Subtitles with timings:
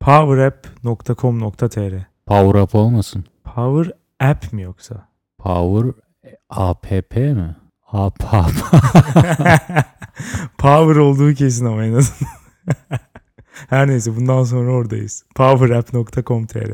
[0.00, 1.94] Powerapp.com.tr
[2.26, 3.24] Power Up olmasın.
[3.44, 5.08] Power App mi yoksa?
[5.38, 5.92] Power
[6.50, 7.56] APP mi?
[7.92, 8.20] AP.
[10.58, 12.32] Power olduğu kesin ama en azından.
[13.70, 15.24] Her neyse bundan sonra oradayız.
[15.34, 16.72] Powerapp.com.tr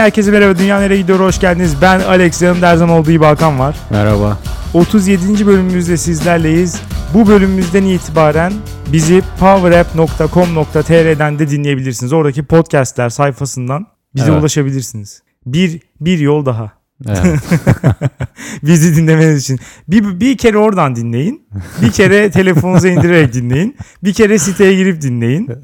[0.00, 0.58] Herkese merhaba.
[0.58, 1.20] Dünya nereye gidiyor?
[1.20, 1.76] Hoş geldiniz.
[1.82, 2.42] Ben Alex.
[2.42, 3.76] Yanımda her zaman olduğu gibi Hakan var.
[3.90, 4.38] Merhaba.
[4.74, 5.46] 37.
[5.46, 6.80] bölümümüzde sizlerleyiz.
[7.14, 8.52] Bu bölümümüzden itibaren
[8.92, 12.12] bizi powerapp.com.tr'den de dinleyebilirsiniz.
[12.12, 14.40] Oradaki podcastler sayfasından bize Evet.
[14.40, 15.22] ulaşabilirsiniz.
[15.46, 16.79] Bir, bir yol daha.
[17.08, 17.40] Evet.
[18.62, 19.58] Bizi dinlemeniz için.
[19.88, 21.48] Bir, bir kere oradan dinleyin.
[21.82, 23.76] Bir kere telefonunuza indirerek dinleyin.
[24.04, 25.48] Bir kere siteye girip dinleyin.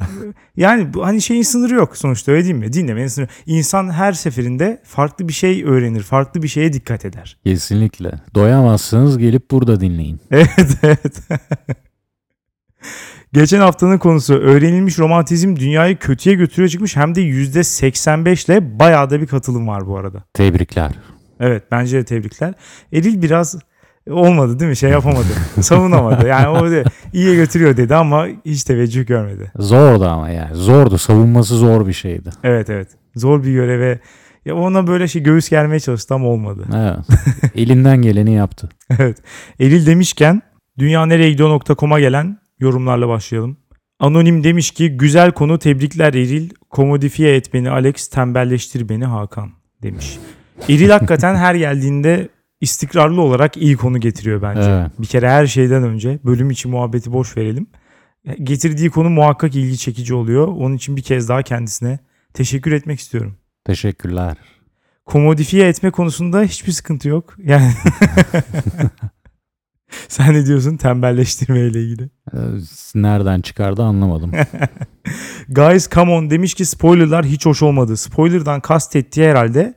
[0.56, 2.72] Yani bu hani şeyin sınırı yok sonuçta öyle değil mi?
[2.72, 3.28] Dinlemenin sınırı.
[3.46, 6.02] İnsan her seferinde farklı bir şey öğrenir.
[6.02, 7.36] Farklı bir şeye dikkat eder.
[7.44, 8.12] Kesinlikle.
[8.34, 10.20] Doyamazsınız gelip burada dinleyin.
[10.30, 11.20] Evet evet.
[13.32, 19.20] Geçen haftanın konusu öğrenilmiş romantizm dünyayı kötüye götürüyor çıkmış hem de %85 ile bayağı da
[19.20, 20.24] bir katılım var bu arada.
[20.34, 20.92] Tebrikler.
[21.40, 22.54] Evet bence de tebrikler.
[22.92, 23.58] Eril biraz
[24.10, 24.76] olmadı değil mi?
[24.76, 25.26] Şey yapamadı.
[25.60, 26.26] savunamadı.
[26.26, 29.52] Yani o de iyiye götürüyor dedi ama hiç teveccüh görmedi.
[29.58, 30.54] Zordu ama yani.
[30.54, 30.98] Zordu.
[30.98, 32.30] Savunması zor bir şeydi.
[32.44, 32.88] Evet evet.
[33.14, 34.00] Zor bir göreve.
[34.44, 36.64] Ya ona böyle şey göğüs germeye çalıştı ama olmadı.
[36.74, 37.20] Evet.
[37.54, 38.68] Elinden geleni yaptı.
[38.98, 39.18] evet.
[39.60, 40.42] Eril demişken
[40.78, 43.56] dünyanereyegidiyor.com'a gelen yorumlarla başlayalım.
[44.00, 46.50] Anonim demiş ki güzel konu tebrikler Eril.
[46.70, 49.50] Komodifiye et beni Alex tembelleştir beni Hakan
[49.82, 50.18] demiş.
[50.68, 52.28] Eril hakikaten her geldiğinde
[52.60, 54.70] istikrarlı olarak iyi konu getiriyor bence.
[54.70, 54.90] Evet.
[54.98, 57.66] Bir kere her şeyden önce bölüm içi muhabbeti boş verelim.
[58.42, 60.48] Getirdiği konu muhakkak ilgi çekici oluyor.
[60.48, 61.98] Onun için bir kez daha kendisine
[62.34, 63.36] teşekkür etmek istiyorum.
[63.64, 64.36] Teşekkürler.
[65.04, 67.34] Komodifiye etme konusunda hiçbir sıkıntı yok.
[67.44, 67.72] Yani
[70.08, 72.10] sen ne diyorsun tembelleştirme ile ilgili?
[72.34, 72.38] Ee,
[72.94, 74.32] Nereden çıkardı anlamadım.
[75.48, 77.96] Guys come on demiş ki spoilerlar hiç hoş olmadı.
[77.96, 79.74] Spoiler'dan kastettiği herhalde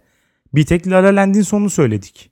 [0.54, 2.32] bir tek La La Land'in sonunu söyledik.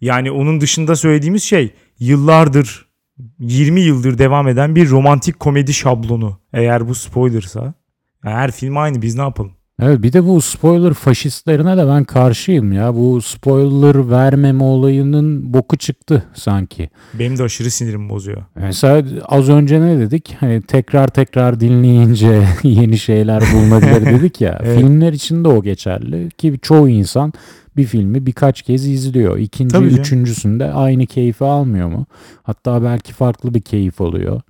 [0.00, 2.90] Yani onun dışında söylediğimiz şey yıllardır
[3.38, 6.40] 20 yıldır devam eden bir romantik komedi şablonu.
[6.52, 7.74] Eğer bu spoilersa.
[8.22, 9.52] Her film aynı biz ne yapalım?
[9.82, 12.94] Evet bir de bu spoiler faşistlerine de ben karşıyım ya.
[12.94, 16.90] Bu spoiler vermeme olayının boku çıktı sanki.
[17.14, 18.42] Benim de aşırı sinirimi bozuyor.
[18.54, 20.36] Mesela az önce ne dedik?
[20.40, 24.60] Hani tekrar tekrar dinleyince yeni şeyler bulunabilir dedik ya.
[24.62, 24.78] Evet.
[24.78, 27.32] Filmler için de o geçerli ki çoğu insan
[27.76, 29.38] bir filmi birkaç kez izliyor.
[29.38, 30.02] İkinci, Tabii canım.
[30.02, 32.06] üçüncüsünde aynı keyfi almıyor mu?
[32.42, 34.40] Hatta belki farklı bir keyif oluyor.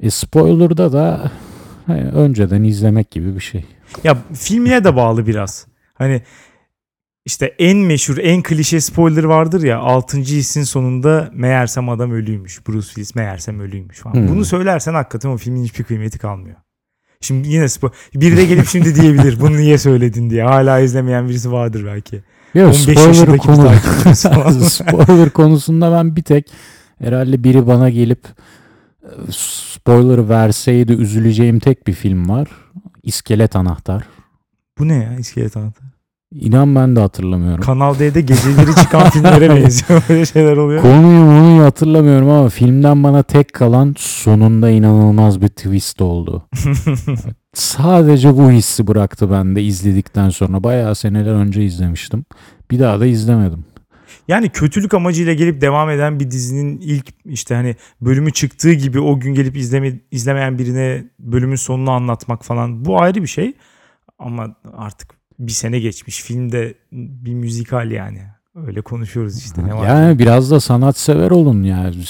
[0.00, 1.30] E spoiler'da da
[1.86, 3.64] hani önceden izlemek gibi bir şey.
[4.04, 5.66] Ya filmine de bağlı biraz.
[5.94, 6.22] Hani
[7.24, 10.18] işte en meşhur, en klişe spoiler vardır ya 6.
[10.18, 12.68] hissin sonunda meğersem adam ölüymüş.
[12.68, 14.14] Bruce Willis meğersem ölüymüş falan.
[14.14, 14.28] Hmm.
[14.28, 16.56] Bunu söylersen hakikaten o filmin hiçbir kıymeti kalmıyor.
[17.20, 17.96] Şimdi yine spoiler.
[18.14, 20.42] Biri de gelip şimdi diyebilir bunu niye söyledin diye.
[20.42, 22.22] Hala izlemeyen birisi vardır belki.
[22.54, 23.70] Ya 15 spoiler konu
[24.68, 26.50] spoiler konusunda ben bir tek
[26.98, 28.24] herhalde biri bana gelip
[29.02, 32.48] e, spoiler verseydi üzüleceğim tek bir film var.
[33.02, 34.02] İskelet Anahtar.
[34.78, 35.86] Bu ne ya iskelet anahtarı?
[36.34, 37.60] İnan ben de hatırlamıyorum.
[37.64, 40.02] Kanal D'de geceleri çıkan filmlere benziyor.
[40.08, 40.82] Böyle şeyler oluyor.
[40.82, 46.42] Konuyu onu hatırlamıyorum ama filmden bana tek kalan sonunda inanılmaz bir twist oldu.
[47.54, 50.64] Sadece bu hissi bıraktı bende izledikten sonra.
[50.64, 52.24] Bayağı seneler önce izlemiştim.
[52.70, 53.64] Bir daha da izlemedim.
[54.28, 59.20] Yani kötülük amacıyla gelip devam eden bir dizinin ilk işte hani bölümü çıktığı gibi o
[59.20, 63.52] gün gelip izleme, izlemeyen birine bölümün sonunu anlatmak falan bu ayrı bir şey.
[64.18, 68.22] Ama artık bir sene geçmiş filmde bir müzikal yani.
[68.66, 69.86] Öyle konuşuyoruz işte ne var.
[69.86, 72.02] Yani biraz da sanatsever olun yani.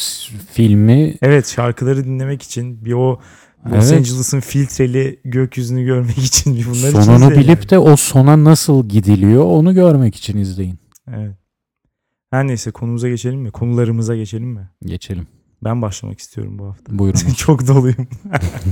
[0.53, 3.21] Filmi Evet şarkıları dinlemek için bir o
[3.67, 3.93] Los Evet.
[3.93, 10.17] Angeles'ın filtreli gökyüzünü görmek için bunları sonunu bilip de o sona nasıl gidiliyor onu görmek
[10.17, 10.79] için izleyin.
[11.11, 11.23] yani.
[11.23, 11.42] Evet.
[12.33, 13.51] Her neyse konumuza geçelim mi?
[13.51, 14.71] Konularımıza geçelim mi?
[14.85, 15.27] Geçelim.
[15.65, 16.99] Ben başlamak istiyorum bu hafta.
[16.99, 17.19] Buyurun.
[17.37, 18.09] Çok doluyum.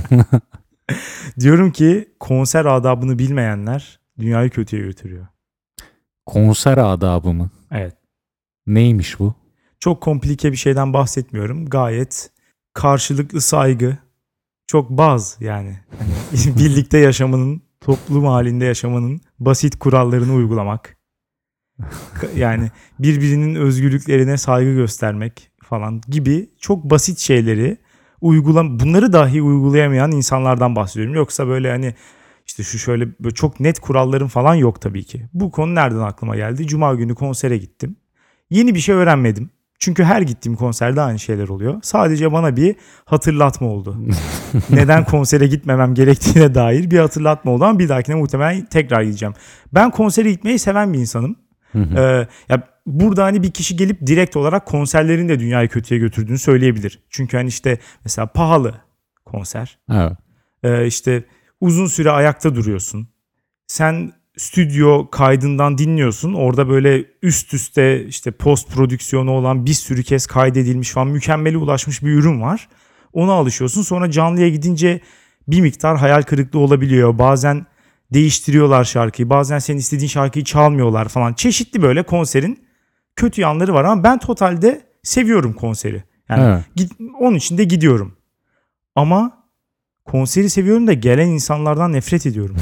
[1.39, 5.27] Diyorum ki konser adabını bilmeyenler dünyayı kötüye götürüyor.
[6.25, 7.49] Konser adabı mı?
[7.71, 7.95] Evet.
[8.67, 9.35] Neymiş bu?
[9.79, 11.65] Çok komplike bir şeyden bahsetmiyorum.
[11.65, 12.31] Gayet
[12.73, 13.97] karşılıklı saygı.
[14.67, 15.79] Çok baz yani.
[15.99, 21.00] Hani birlikte yaşamanın, toplum halinde yaşamanın basit kurallarını uygulamak.
[22.35, 27.77] Yani birbirinin özgürlüklerine saygı göstermek falan gibi çok basit şeyleri
[28.21, 31.15] uygulam bunları dahi uygulayamayan insanlardan bahsediyorum.
[31.15, 31.95] Yoksa böyle hani
[32.47, 35.25] işte şu şöyle böyle çok net kuralların falan yok tabii ki.
[35.33, 36.67] Bu konu nereden aklıma geldi?
[36.67, 37.95] Cuma günü konsere gittim.
[38.49, 39.49] Yeni bir şey öğrenmedim.
[39.79, 41.79] Çünkü her gittiğim konserde aynı şeyler oluyor.
[41.83, 42.75] Sadece bana bir
[43.05, 43.97] hatırlatma oldu.
[44.69, 49.33] Neden konsere gitmemem gerektiğine dair bir hatırlatma oldu ama bir dahakine muhtemelen tekrar gideceğim.
[49.73, 51.35] Ben konsere gitmeyi seven bir insanım.
[51.75, 56.99] Ee, ya burada hani bir kişi gelip direkt olarak konserlerin de dünyayı kötüye götürdüğünü söyleyebilir.
[57.09, 58.81] Çünkü hani işte mesela pahalı
[59.25, 59.77] konser.
[59.91, 60.11] Evet.
[60.63, 61.23] Ee, işte
[61.61, 63.07] uzun süre ayakta duruyorsun.
[63.67, 66.33] Sen stüdyo kaydından dinliyorsun.
[66.33, 72.03] Orada böyle üst üste işte post prodüksiyonu olan bir sürü kez kaydedilmiş falan mükemmele ulaşmış
[72.03, 72.69] bir ürün var.
[73.13, 73.81] Ona alışıyorsun.
[73.81, 75.01] Sonra canlıya gidince
[75.47, 77.17] bir miktar hayal kırıklığı olabiliyor.
[77.17, 77.65] Bazen
[78.13, 79.29] değiştiriyorlar şarkıyı.
[79.29, 81.33] Bazen senin istediğin şarkıyı çalmıyorlar falan.
[81.33, 82.59] Çeşitli böyle konserin
[83.15, 86.03] kötü yanları var ama ben totalde seviyorum konseri.
[86.29, 86.89] Yani Evet.
[87.19, 88.13] onun için de gidiyorum.
[88.95, 89.43] Ama
[90.05, 92.55] konseri seviyorum da gelen insanlardan nefret ediyorum.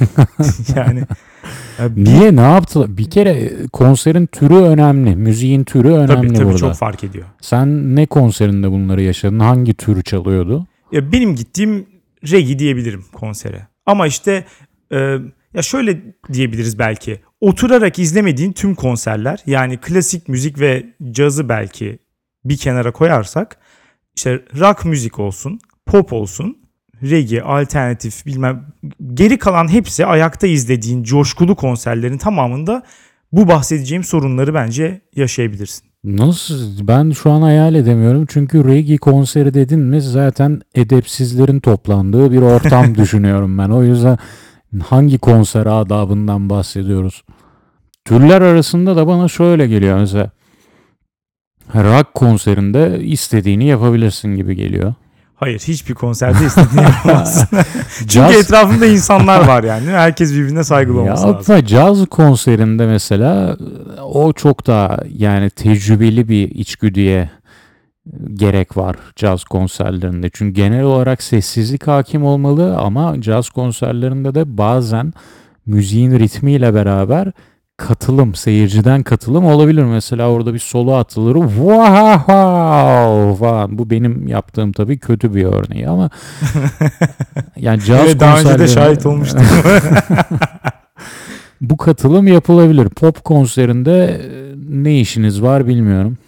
[0.76, 1.02] yani
[1.78, 2.96] ya bir- Niye ne yaptılar?
[2.96, 5.16] Bir kere e, konserin türü önemli.
[5.16, 6.58] Müziğin türü önemli tabii tabii burada.
[6.58, 7.24] çok fark ediyor.
[7.40, 9.38] Sen ne konserinde bunları yaşadın?
[9.40, 10.66] Hangi tür çalıyordu?
[10.92, 11.86] Ya benim gittiğim
[12.32, 13.66] reggae diyebilirim konsere.
[13.86, 14.44] Ama işte
[14.92, 15.18] e,
[15.54, 16.02] ya şöyle
[16.32, 17.20] diyebiliriz belki.
[17.40, 21.98] Oturarak izlemediğin tüm konserler yani klasik müzik ve cazı belki
[22.44, 23.58] bir kenara koyarsak
[24.16, 26.58] işte rock müzik olsun, pop olsun,
[27.02, 28.66] reggae, alternatif bilmem
[29.14, 32.82] geri kalan hepsi ayakta izlediğin coşkulu konserlerin tamamında
[33.32, 35.86] bu bahsedeceğim sorunları bence yaşayabilirsin.
[36.04, 36.88] Nasıl?
[36.88, 38.26] Ben şu an hayal edemiyorum.
[38.28, 43.68] Çünkü reggae konseri dedin mi zaten edepsizlerin toplandığı bir ortam düşünüyorum ben.
[43.68, 44.18] O yüzden
[44.88, 47.22] hangi konser adabından bahsediyoruz?
[48.04, 50.30] Türler arasında da bana şöyle geliyor mesela.
[51.74, 54.94] Rock konserinde istediğini yapabilirsin gibi geliyor.
[55.34, 57.48] Hayır hiçbir konserde istediğini yapamazsın.
[57.98, 59.86] Çünkü Caz- etrafında insanlar var yani.
[59.90, 61.64] Herkes birbirine saygılı olması Ya lazım.
[61.66, 63.56] caz konserinde mesela
[64.02, 67.30] o çok daha yani tecrübeli bir içgüdüye
[68.34, 70.30] gerek var caz konserlerinde.
[70.32, 75.12] Çünkü genel olarak sessizlik hakim olmalı ama caz konserlerinde de bazen
[75.66, 77.32] müziğin ritmiyle beraber
[77.76, 79.82] katılım, seyirciden katılım olabilir.
[79.84, 81.34] Mesela orada bir solo atılır.
[81.34, 82.24] Wow
[83.38, 83.78] falan.
[83.78, 86.10] Bu benim yaptığım tabii kötü bir örneği ama
[87.56, 89.40] yani caz Evet, daha önce de konserlerinde- şahit olmuştum.
[91.60, 92.88] bu katılım yapılabilir.
[92.88, 94.18] Pop konserinde e,
[94.70, 96.18] ne işiniz var bilmiyorum.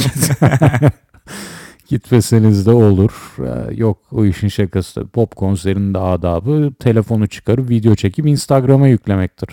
[1.88, 3.12] Gitmeseniz de olur.
[3.38, 5.06] Ee, Yok o işin şakası.
[5.08, 9.48] Pop konserinde adabı telefonu çıkarıp video çekip Instagram'a yüklemektir.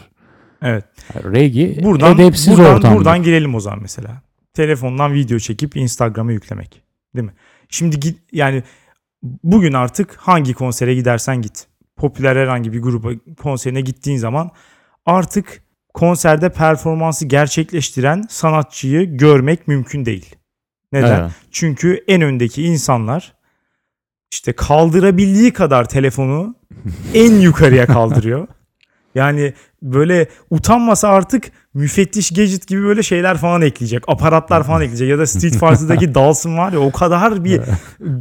[0.61, 0.85] evet.
[1.15, 2.97] Reggae Buradan edepsiz buradan, ortamdır.
[2.97, 4.21] buradan girelim o zaman mesela.
[4.53, 6.81] Telefondan video çekip Instagram'a yüklemek.
[7.15, 7.33] Değil mi?
[7.69, 8.63] Şimdi git yani
[9.43, 11.67] bugün artık hangi konsere gidersen git.
[11.95, 13.09] Popüler herhangi bir gruba
[13.41, 14.49] konserine gittiğin zaman
[15.05, 15.61] artık
[15.95, 20.35] konserde performansı gerçekleştiren sanatçıyı görmek mümkün değil.
[20.91, 21.19] Neden?
[21.19, 21.31] Evet.
[21.51, 23.33] Çünkü en öndeki insanlar
[24.31, 26.55] işte kaldırabildiği kadar telefonu
[27.13, 28.47] en yukarıya kaldırıyor.
[29.15, 34.03] Yani böyle utanmasa artık müfettiş gadget gibi böyle şeyler falan ekleyecek.
[34.07, 35.09] Aparatlar falan ekleyecek.
[35.09, 37.61] Ya da Street Fighter'daki Dawson var ya o kadar bir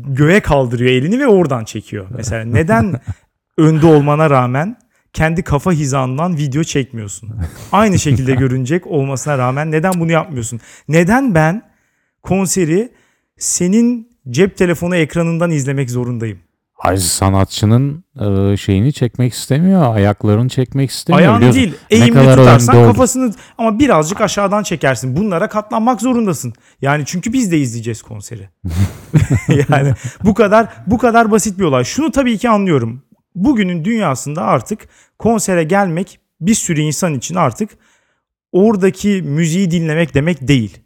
[0.09, 2.07] göğe kaldırıyor elini ve oradan çekiyor.
[2.17, 3.01] Mesela neden
[3.59, 4.77] önde olmana rağmen
[5.15, 7.31] kendi kafa hizandan video çekmiyorsun?
[7.73, 10.61] Aynı şekilde görünecek olmasına rağmen neden bunu yapmıyorsun?
[10.89, 11.63] Neden ben
[12.23, 12.93] konseri
[13.39, 16.39] senin cep telefonu ekranından izlemek zorundayım?
[16.79, 19.95] Ay sanatçının e, şeyini çekmek istemiyor.
[19.97, 21.29] Ayaklarını çekmek istemiyor.
[21.29, 22.87] Ayağını Biliyorsun, değil eğimli tutarsan oldu.
[22.87, 25.17] kafasını ama birazcık aşağıdan çekersin.
[25.17, 26.53] Bunlara katlanmak zorundasın.
[26.83, 28.49] Yani çünkü biz de izleyeceğiz konseri.
[29.69, 31.85] yani bu kadar bu kadar basit bir olay.
[31.85, 33.03] Şunu tabii ki anlıyorum.
[33.35, 34.89] Bugünün dünyasında artık
[35.19, 37.71] konsere gelmek bir sürü insan için artık
[38.53, 40.79] oradaki müziği dinlemek demek değil.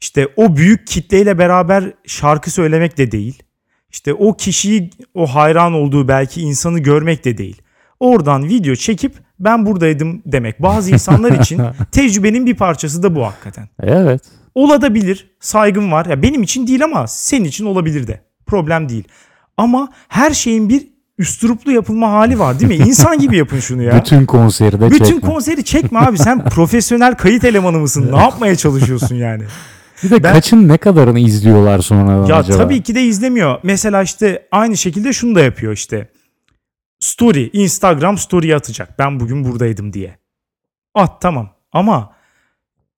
[0.00, 3.42] İşte o büyük kitleyle beraber şarkı söylemek de değil.
[3.90, 7.62] İşte o kişiyi o hayran olduğu belki insanı görmek de değil.
[8.00, 10.62] Oradan video çekip ben buradaydım demek.
[10.62, 13.68] Bazı insanlar için tecrübenin bir parçası da bu hakikaten.
[13.82, 14.22] Evet.
[14.54, 16.06] Olabilir, saygım var.
[16.06, 18.20] Ya benim için değil ama senin için olabilir de.
[18.46, 19.04] Problem değil.
[19.56, 22.88] Ama her şeyin bir üstüruplu yapılma hali var değil mi?
[22.88, 24.00] İnsan gibi yapın şunu ya.
[24.00, 25.20] Bütün konseri de Bütün çekme.
[25.30, 26.18] konseri çekme abi.
[26.18, 28.08] Sen profesyonel kayıt elemanı mısın?
[28.12, 29.44] Ne yapmaya çalışıyorsun yani?
[30.02, 32.56] Bir de Ben- kaçın ne kadarını izliyorlar sonradan Ya acaba?
[32.58, 33.58] tabii ki de izlemiyor.
[33.62, 36.08] Mesela işte aynı şekilde şunu da yapıyor işte.
[37.00, 38.98] Story, Instagram story atacak.
[38.98, 40.18] Ben bugün buradaydım diye.
[40.94, 41.50] At tamam.
[41.72, 42.12] Ama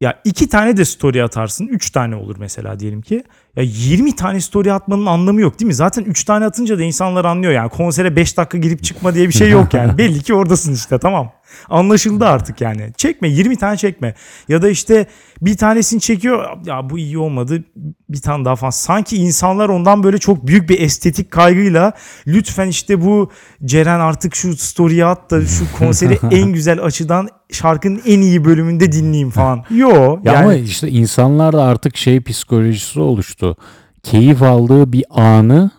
[0.00, 1.66] ya iki tane de story atarsın.
[1.66, 3.22] Üç tane olur mesela diyelim ki.
[3.58, 5.74] Ya 20 tane story atmanın anlamı yok değil mi?
[5.74, 7.68] Zaten 3 tane atınca da insanlar anlıyor yani.
[7.68, 9.98] Konsere 5 dakika girip çıkma diye bir şey yok yani.
[9.98, 11.32] Belli ki oradasın işte tamam.
[11.68, 12.92] Anlaşıldı artık yani.
[12.96, 14.14] Çekme 20 tane çekme.
[14.48, 15.06] Ya da işte
[15.42, 16.58] bir tanesini çekiyor.
[16.64, 17.64] Ya bu iyi olmadı.
[18.08, 18.70] Bir tane daha falan.
[18.70, 21.92] Sanki insanlar ondan böyle çok büyük bir estetik kaygıyla
[22.26, 23.30] lütfen işte bu
[23.64, 28.92] Ceren artık şu story'e at da şu konseri en güzel açıdan şarkının en iyi bölümünde
[28.92, 29.64] dinleyeyim falan.
[29.70, 33.56] Yo Ya yani ama işte insanlar da artık şey psikolojisi oluştu.
[34.02, 35.70] Keyif aldığı bir anı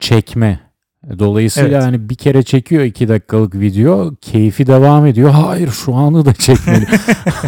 [0.00, 0.71] çekme.
[1.18, 1.82] Dolayısıyla Evet.
[1.82, 5.30] hani bir kere çekiyor iki dakikalık video, keyfi devam ediyor.
[5.30, 6.86] Hayır şu anı da çekmeli.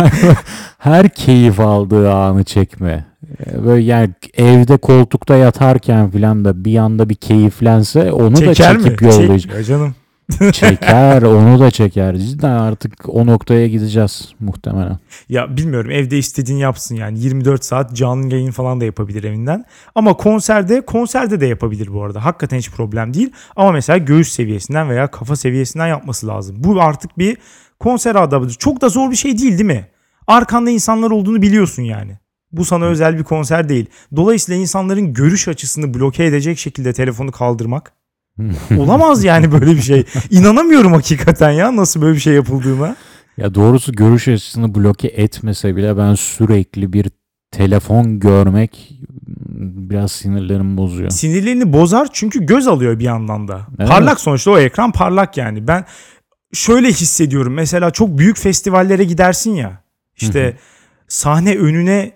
[0.78, 3.04] Her keyif aldığı anı çekme.
[3.46, 8.76] Ee, Böyle yani evde koltukta yatarken filan da bir anda bir keyiflense onu da çeker
[8.76, 8.82] mi?
[8.84, 9.40] çekip yollayacak.
[9.40, 9.94] Çekmiyor canım.
[10.52, 12.16] Çeker onu da çeker.
[12.16, 14.98] Cidden artık o noktaya gideceğiz muhtemelen.
[15.28, 19.64] Ya bilmiyorum evde istediğini yapsın yani 24 saat canlı yayın falan da yapabilir evinden.
[19.94, 22.24] Ama konserde konserde de yapabilir bu arada.
[22.24, 23.30] Hakikaten hiç problem değil.
[23.56, 26.56] Ama mesela göğüs seviyesinden veya kafa seviyesinden yapması lazım.
[26.58, 27.36] Bu artık bir
[27.80, 28.54] konser adabıdır.
[28.54, 29.86] Çok da zor bir şey değil değil mi?
[30.26, 32.18] Arkanda insanlar olduğunu biliyorsun yani.
[32.52, 33.86] Bu sana özel bir konser değil.
[34.16, 37.92] Dolayısıyla insanların görüş açısını bloke edecek şekilde telefonu kaldırmak
[38.78, 40.04] olamaz yani böyle bir şey.
[40.30, 42.96] İnanamıyorum hakikaten ya nasıl böyle bir şey yapıldığına.
[43.36, 47.06] Ya doğrusu görüş açısını bloke etmese bile ben sürekli bir
[47.50, 49.00] telefon görmek
[49.88, 51.10] biraz sinirlerimi bozuyor.
[51.10, 53.66] sinirlerini bozar çünkü göz alıyor bir yandan da.
[53.78, 53.88] Evet.
[53.88, 55.68] Parlak sonuçta o ekran parlak yani.
[55.68, 55.84] Ben
[56.52, 57.54] şöyle hissediyorum.
[57.54, 59.84] Mesela çok büyük festivallere gidersin ya.
[60.16, 60.56] İşte
[61.08, 62.12] sahne önüne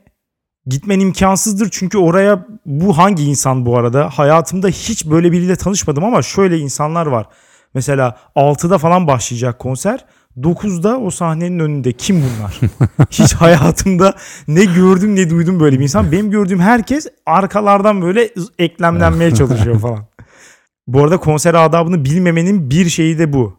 [0.69, 4.11] gitmen imkansızdır çünkü oraya bu hangi insan bu arada?
[4.11, 7.27] Hayatımda hiç böyle biriyle tanışmadım ama şöyle insanlar var.
[7.75, 10.05] Mesela 6'da falan başlayacak konser.
[10.37, 12.61] 9'da o sahnenin önünde kim bunlar?
[13.11, 14.15] Hiç hayatımda
[14.49, 16.13] ne gördüm ne duydum böyle bir insan.
[16.13, 20.07] Benim gördüğüm herkes arkalardan böyle eklemlenmeye çalışıyor falan.
[20.87, 23.58] Bu arada konser adabını bilmemenin bir şeyi de bu.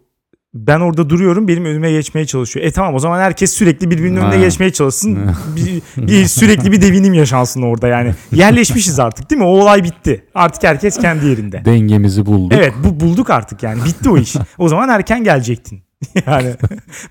[0.54, 2.66] Ben orada duruyorum benim önüme geçmeye çalışıyor.
[2.66, 4.42] E tamam o zaman herkes sürekli birbirinin önüne Ha.
[4.42, 5.18] geçmeye çalışsın.
[5.56, 8.14] bir, bir- sürekli bir devinim yaşansın orada yani.
[8.32, 9.48] Yerleşmişiz artık değil mi?
[9.48, 10.26] O olay bitti.
[10.36, 11.66] Artık herkes kendi yerinde.
[11.66, 12.58] Dengemizi bulduk.
[12.60, 13.86] Evet bu bulduk artık yani.
[13.86, 14.36] Bitti o iş.
[14.58, 15.84] O zaman erken gelecektin.
[16.28, 16.54] Yani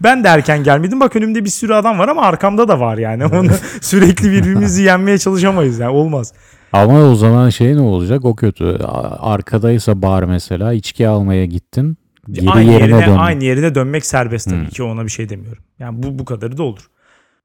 [0.02, 1.00] ben de erken gelmedim.
[1.00, 3.26] Bak önümde bir sürü adam var ama arkamda da var yani.
[3.26, 5.90] Onu sürekli birbirimizi yenmeye çalışamayız yani.
[5.90, 6.32] Olmaz.
[6.72, 8.24] Ama o zaman şey ne olacak?
[8.24, 8.78] O kötü.
[9.18, 11.96] Arkadaysa bar mesela içki almaya gittin.
[12.32, 14.68] Geri aynı yerine yerine aynı yerine dönmek serbest tabii Hmm.
[14.68, 15.62] ki ona bir şey demiyorum.
[15.78, 16.80] Yani bu bu kadarı da olur.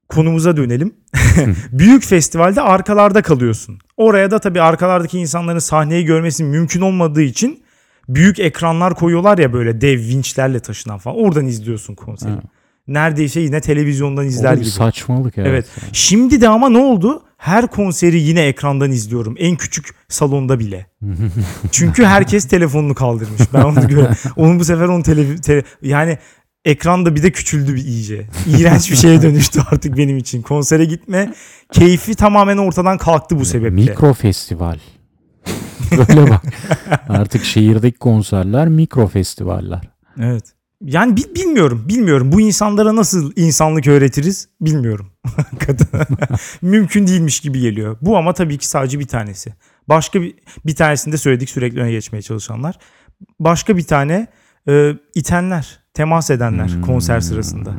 [0.08, 0.94] Konumuza dönelim.
[1.72, 3.78] Büyük festivalde arkalarda kalıyorsun.
[3.96, 7.62] Oraya da tabii arkalardaki insanların sahneyi görmesi mümkün olmadığı için
[8.08, 11.16] büyük ekranlar koyuyorlar ya böyle dev vinçlerle taşınan falan.
[11.16, 12.30] Oradan izliyorsun konseri.
[12.32, 12.40] Ha.
[12.88, 14.70] Neredeyse yine televizyondan izler bir gibi.
[14.70, 15.48] saçmalık evet.
[15.50, 15.66] Evet.
[15.92, 17.22] Şimdi de ama ne oldu?
[17.36, 19.34] Her konseri yine ekrandan izliyorum.
[19.38, 20.86] En küçük salonda bile.
[21.72, 23.42] Çünkü herkes telefonunu kaldırmış.
[23.54, 24.06] Ben onu gör.
[24.36, 26.18] Onun bu sefer onun tele, tele- yani
[26.64, 28.26] ekranda bir de küçüldü bir iyice.
[28.58, 30.42] İğrenç bir şeye dönüştü artık benim için.
[30.42, 31.34] Konsere gitme
[31.72, 33.70] keyfi tamamen ortadan kalktı bu sebeple.
[33.74, 34.78] Mikro festival.
[35.92, 36.42] Böyle bak.
[37.08, 39.80] Artık şehirdeki konserler mikro festivaller.
[40.20, 40.44] Evet.
[40.84, 42.32] Yani bi- bilmiyorum, bilmiyorum.
[42.32, 45.06] Bu insanlara nasıl insanlık öğretiriz bilmiyorum.
[46.62, 47.96] Mümkün değilmiş gibi geliyor.
[48.00, 49.54] Bu ama tabii ki sadece bir tanesi.
[49.88, 50.34] Başka bir,
[50.66, 52.78] bir tanesini de söyledik sürekli öne geçmeye çalışanlar.
[53.40, 54.26] Başka bir tane
[54.68, 56.82] e, itenler, temas edenler Hmm.
[56.82, 57.74] konser sırasında.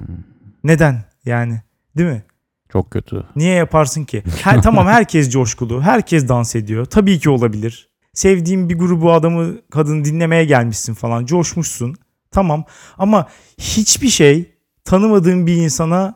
[0.63, 1.61] Neden yani?
[1.97, 2.23] Değil mi?
[2.71, 3.23] Çok kötü.
[3.35, 4.23] Niye yaparsın ki?
[4.43, 6.85] Her, tamam herkes coşkulu, herkes dans ediyor.
[6.85, 7.89] Tabii ki olabilir.
[8.13, 11.95] Sevdiğin bir grubu adamı kadını dinlemeye gelmişsin falan coşmuşsun.
[12.31, 12.65] Tamam
[12.97, 13.27] ama
[13.57, 14.55] hiçbir şey
[14.85, 16.13] tanımadığın bir insana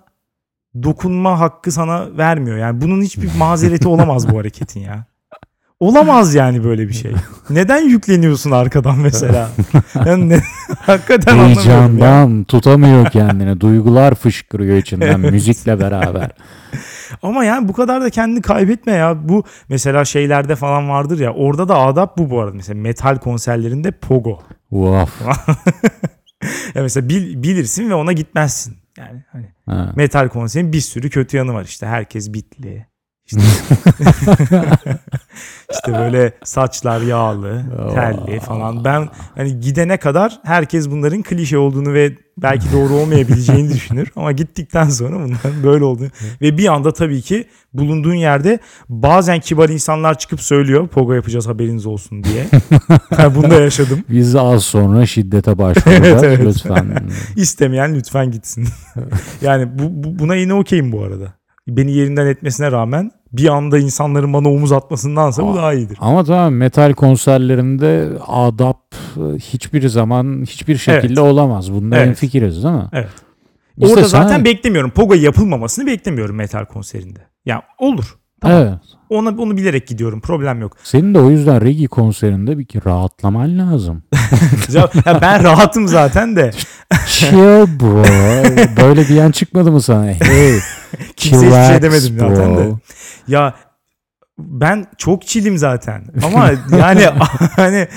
[0.83, 2.57] dokunma hakkı sana vermiyor.
[2.57, 5.05] Yani bunun hiçbir mazereti olamaz bu hareketin ya.
[5.79, 7.11] Olamaz yani böyle bir şey.
[7.49, 9.49] Neden yükleniyorsun arkadan mesela?
[10.05, 10.41] Yani ne,
[10.89, 11.45] hakikaten ya.
[11.45, 13.61] Heyecandan tutamıyor kendini.
[13.61, 16.29] Duygular fışkırıyor içinden müzikle beraber.
[17.21, 19.29] Ama yani bu kadar da kendini kaybetme ya.
[19.29, 21.33] Bu mesela şeylerde falan vardır ya.
[21.33, 22.53] Orada da adap bu bu arada.
[22.55, 24.39] Mesela metal konserlerinde pogo.
[24.71, 25.21] Uf.
[26.75, 28.77] Ya mesela bil- bilirsin ve ona gitmezsin.
[28.97, 29.91] Yani hani Ha.
[29.95, 31.87] metal konserin bir sürü kötü yanı var işte.
[31.87, 32.85] Herkes bitli.
[33.29, 33.41] İşte,
[35.71, 38.85] işte böyle saçlar yağlı, terli falan.
[38.85, 44.11] Ben hani gidene kadar herkes bunların klişe olduğunu ve belki doğru olmayabileceğini düşünür.
[44.15, 46.09] Ama gittikten sonra bunların böyle olduğunu
[46.41, 48.59] ve bir anda tabii ki bulunduğun yerde
[48.89, 52.45] bazen kibar insanlar çıkıp söylüyor pogo yapacağız haberiniz olsun diye.
[53.17, 54.03] Ben bunu da yaşadım.
[54.09, 56.23] Biz az sonra şiddete başvuracağız.
[56.23, 56.39] Evet, evet.
[56.55, 57.09] Lütfen.
[57.35, 58.67] İstemeyen lütfen gitsin.
[59.41, 61.33] yani bu, bu- buna yine okeyim bu arada.
[61.67, 65.97] Beni yerinden etmesine rağmen bir anda insanların bana omuz atmasındansa bu daha iyidir.
[66.01, 68.79] Ama tamam metal konserlerinde adap
[69.17, 71.71] e, hiçbir zaman hiçbir şekilde olamaz.
[71.73, 72.17] Bunda Evet.
[72.17, 72.89] fikiriz değil mi?
[72.93, 73.09] Evet.
[73.77, 74.91] İşte Orada sana- zaten beklemiyorum.
[74.91, 77.19] Pogo yapılmamasını beklemiyorum metal konserinde.
[77.45, 78.17] Ya olur.
[78.41, 78.57] Tamam.
[78.57, 78.79] Evet.
[79.09, 80.21] Ona onu bilerek gidiyorum.
[80.21, 80.77] Problem yok.
[80.83, 84.03] Senin de o yüzden reggae konserinde bir ki rahatlaman lazım.
[84.73, 84.89] Ya
[85.21, 86.51] ben rahatım zaten de.
[87.07, 88.03] Chill bro.
[88.83, 90.05] Böyle diyen çıkmadı mı sana?
[90.05, 90.59] Hey.
[91.15, 92.57] Kimse hiçbir şey demedim zaten de.
[92.57, 92.79] bro.
[93.27, 93.53] Ya
[94.39, 96.03] ben çok çilim zaten.
[96.23, 97.05] Ama yani
[97.55, 97.87] hani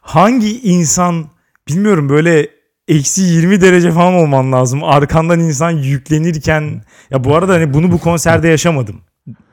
[0.00, 1.26] hangi insan
[1.68, 2.48] bilmiyorum böyle
[2.88, 4.84] eksi 20 derece falan olman lazım.
[4.84, 9.00] Arkandan insan yüklenirken ya bu arada hani bunu bu konserde yaşamadım.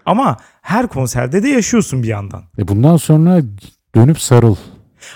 [0.05, 2.43] Ama her konserde de yaşıyorsun bir yandan.
[2.59, 3.41] E bundan sonra
[3.95, 4.55] dönüp sarıl.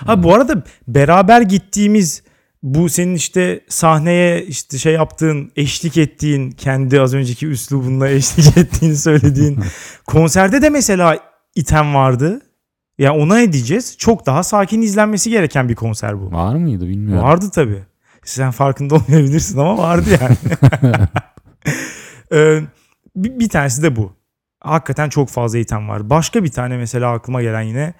[0.06, 2.22] Ha bu arada beraber gittiğimiz
[2.62, 8.96] bu senin işte sahneye işte şey yaptığın, eşlik ettiğin, kendi az önceki üslubunla eşlik ettiğini
[8.96, 9.58] söylediğin
[10.06, 11.18] konserde de mesela
[11.54, 12.40] item vardı.
[12.98, 13.98] Ya ona ne diyeceğiz?
[13.98, 16.32] Çok daha sakin izlenmesi gereken bir konser bu.
[16.32, 17.24] Var mıydı bilmiyorum.
[17.24, 17.82] Vardı tabii.
[18.24, 20.36] Sen farkında olmayabilirsin ama vardı yani.
[22.32, 22.60] Ee,
[23.16, 24.12] bir, bir tanesi de bu.
[24.60, 26.10] Hakikaten çok fazla item var.
[26.10, 27.94] Başka bir tane mesela aklıma gelen yine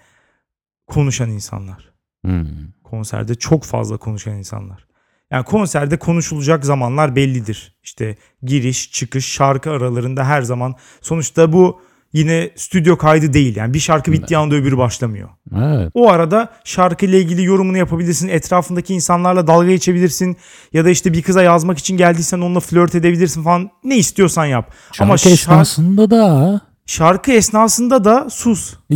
[0.86, 1.92] konuşan insanlar.
[2.24, 2.46] Hmm.
[2.84, 4.86] Konserde çok fazla konuşan insanlar.
[5.30, 7.78] Yani konserde konuşulacak zamanlar bellidir.
[7.82, 10.74] İşte giriş, çıkış, şarkı aralarında her zaman.
[11.00, 13.56] Sonuçta bu yine stüdyo kaydı değil.
[13.56, 15.28] Yani bir şarkı bittiği anda öbürü başlamıyor.
[15.56, 15.90] Evet.
[15.94, 18.28] O arada şarkıyla ilgili yorumunu yapabilirsin.
[18.28, 20.36] Etrafındaki insanlarla dalga geçebilirsin.
[20.72, 23.70] Ya da işte bir kıza yazmak için geldiysen onunla flört edebilirsin falan.
[23.84, 24.70] Ne istiyorsan yap.
[24.92, 28.74] Şarkı Ama şar- esnasında da şarkı esnasında da sus.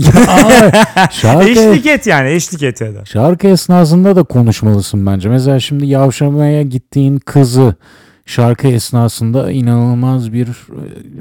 [1.11, 3.05] şarkı, Eşlik et yani eşlik et ya da.
[3.05, 5.29] şarkı esnasında da konuşmalısın bence.
[5.29, 7.75] Mesela şimdi yavşamaya gittiğin kızı
[8.27, 10.53] şarkı esnasında inanılmaz bir e,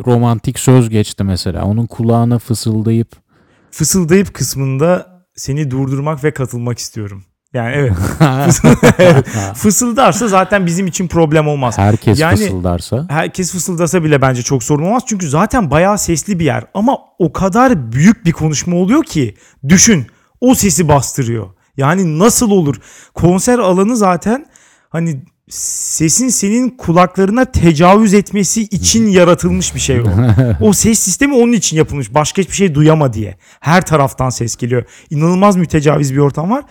[0.05, 1.65] romantik söz geçti mesela.
[1.65, 3.23] Onun kulağına fısıldayıp
[3.71, 7.23] Fısıldayıp kısmında seni durdurmak ve katılmak istiyorum.
[7.53, 7.93] Yani evet.
[9.55, 11.77] Fısıldarsa zaten bizim için problem olmaz.
[11.77, 13.05] herkes Yani- fısıldarsa.
[13.09, 15.03] Herkes fısıldasa bile bence çok sorun olmaz.
[15.07, 16.65] Çünkü zaten bayağı sesli bir yer.
[16.73, 19.35] Ama o kadar büyük bir konuşma oluyor ki
[19.69, 20.07] düşün
[20.41, 21.47] o sesi bastırıyor.
[21.77, 22.75] Yani nasıl olur?
[23.13, 24.45] Konser alanı zaten
[24.89, 30.05] hani sesin senin kulaklarına tecavüz etmesi için yaratılmış bir şey o.
[30.61, 32.13] o ses sistemi onun için yapılmış.
[32.13, 33.37] Başka hiçbir şey duyama diye.
[33.59, 34.83] Her taraftan ses geliyor.
[35.09, 36.63] İnanılmaz mütecaviz bir ortam var.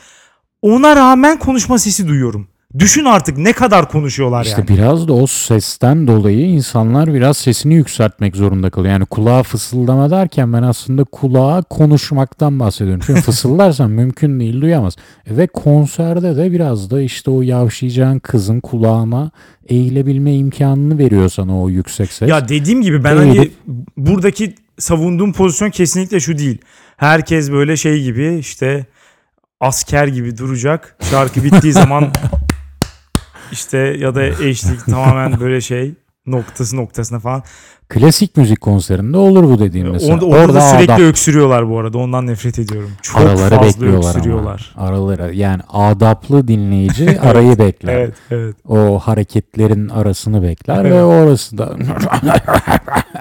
[0.62, 2.48] Ona rağmen konuşma sesi duyuyorum.
[2.78, 4.68] Düşün artık ne kadar konuşuyorlar İşte yani.
[4.68, 8.92] biraz da o sesten dolayı insanlar biraz sesini yükseltmek zorunda kalıyor.
[8.92, 13.02] Yani kulağa fısıldama derken ben aslında kulağa konuşmaktan bahsediyorum.
[13.06, 14.96] Çünkü fısıldarsan mümkün değil duyamaz.
[15.26, 19.30] E Ve konserde de biraz da işte o yavşayacağın kızın kulağına
[19.68, 22.28] eğilebilme imkanını veriyor sana o yüksek ses.
[22.28, 23.36] Ya dediğim gibi ben Değil.
[23.36, 23.50] hani
[23.96, 26.58] buradaki savunduğum pozisyon kesinlikle şu değil.
[26.96, 28.86] Herkes böyle şey gibi işte
[29.60, 30.96] asker gibi duracak.
[31.10, 32.12] Şarkı bittiği zaman
[33.52, 35.94] işte ya da eşlik tamamen böyle şey
[36.26, 37.42] noktası noktasına falan.
[37.92, 40.14] Klasik müzik konserinde olur bu dediğin mesela.
[40.14, 41.98] Orada, orada, da sürekli adap- öksürüyorlar bu arada.
[41.98, 42.90] Ondan nefret ediyorum.
[43.02, 44.72] Çok araları fazla bekliyorlar öksürüyorlar.
[44.76, 44.86] ama.
[44.88, 47.92] Araları yani adaplı dinleyici arayı bekler.
[47.94, 48.56] Evet, evet.
[48.68, 50.92] O hareketlerin arasını bekler Evet.
[50.92, 51.76] ve orası da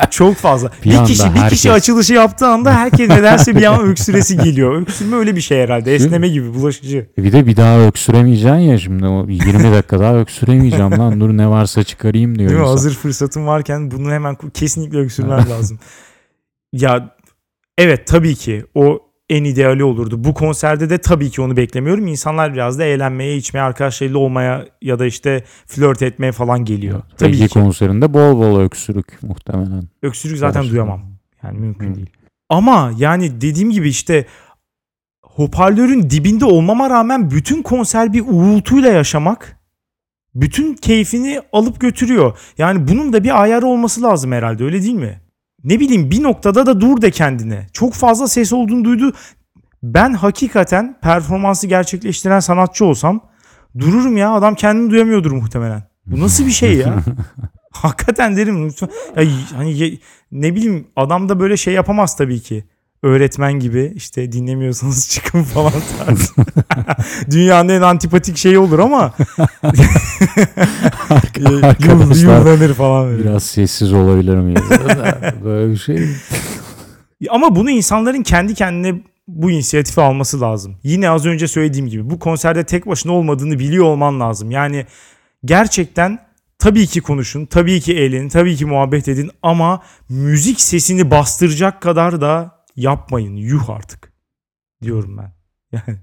[0.09, 0.71] Çok fazla.
[0.85, 4.81] Bir Bir, kişi bir herkes- kişi açılışı yaptığı anda herkes nedense bir an öksüresi geliyor.
[4.81, 5.95] Öksürme öyle bir şey herhalde.
[5.95, 7.07] Esneme gibi bulaşıcı.
[7.17, 11.47] bir de bir daha öksüremeyeceksin ya şimdi o 20 dakika daha öksüremeyeceğim lan dur ne
[11.49, 12.67] varsa çıkarayım diyor Değil mi?
[12.67, 15.79] Hazır fırsatım varken bunu hemen kesinlikle öksürmen lazım.
[16.73, 17.15] Ya
[17.77, 20.23] evet tabii ki o en ideali olurdu.
[20.23, 22.07] Bu konserde de tabii ki onu beklemiyorum.
[22.07, 27.01] İnsanlar biraz da eğlenmeye, içmeye, arkadaşlarıyla olmaya ya da işte flört etmeye falan geliyor.
[27.17, 27.53] Tabii Reggae ki.
[27.53, 29.83] konserinde bol bol öksürük muhtemelen.
[30.01, 30.71] Öksürük zaten Olsun.
[30.71, 31.01] duyamam.
[31.43, 31.95] Yani mümkün Hı.
[31.95, 32.09] değil.
[32.49, 34.25] Ama yani dediğim gibi işte
[35.23, 39.60] hoparlörün dibinde olmama rağmen bütün konser bir uğultuyla yaşamak
[40.35, 42.37] bütün keyfini alıp götürüyor.
[42.57, 45.21] Yani bunun da bir ayarı olması lazım herhalde öyle değil mi?
[45.63, 47.67] Ne bileyim bir noktada da dur de kendine.
[47.73, 49.13] Çok fazla ses olduğunu duydu.
[49.83, 53.21] Ben hakikaten performansı gerçekleştiren sanatçı olsam
[53.79, 55.83] dururum ya adam kendini duyamıyordur muhtemelen.
[56.05, 57.03] Bu nasıl bir şey ya?
[57.71, 58.89] Hakikaten derim lütfen.
[59.15, 59.23] Ya,
[59.55, 59.99] hani
[60.31, 62.65] ne bileyim adam da böyle şey yapamaz tabii ki.
[63.03, 66.33] Öğretmen gibi işte dinlemiyorsanız çıkın falan tarzı.
[67.31, 69.13] Dünyanın en antipatik şeyi olur ama
[72.21, 73.23] yıllanır falan böyle.
[73.23, 74.61] biraz sessiz olabilir miyiz?
[75.43, 76.07] Böyle bir şey.
[77.29, 80.75] Ama bunu insanların kendi kendine bu inisiyatifi alması lazım.
[80.83, 84.51] Yine az önce söylediğim gibi bu konserde tek başına olmadığını biliyor olman lazım.
[84.51, 84.85] Yani
[85.45, 86.19] gerçekten
[86.59, 92.21] tabii ki konuşun, tabii ki eğlenin, tabii ki muhabbet edin ama müzik sesini bastıracak kadar
[92.21, 93.35] da yapmayın.
[93.35, 94.13] Yuh artık
[94.81, 95.33] diyorum ben.
[95.71, 95.99] Yani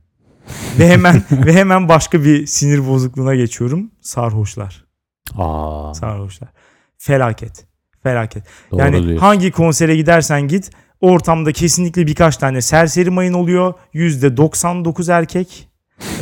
[0.78, 3.90] ve hemen ve hemen başka bir sinir bozukluğuna geçiyorum.
[4.00, 4.85] Sarhoşlar.
[5.37, 6.48] Aa, Sarhoşlar.
[6.98, 7.66] Felaket.
[8.02, 8.44] Felaket.
[8.70, 9.16] doğru yani diyorsun.
[9.26, 13.74] hangi konsere gidersen git ortamda kesinlikle birkaç tane serseri mayın oluyor.
[13.94, 15.68] %99 erkek.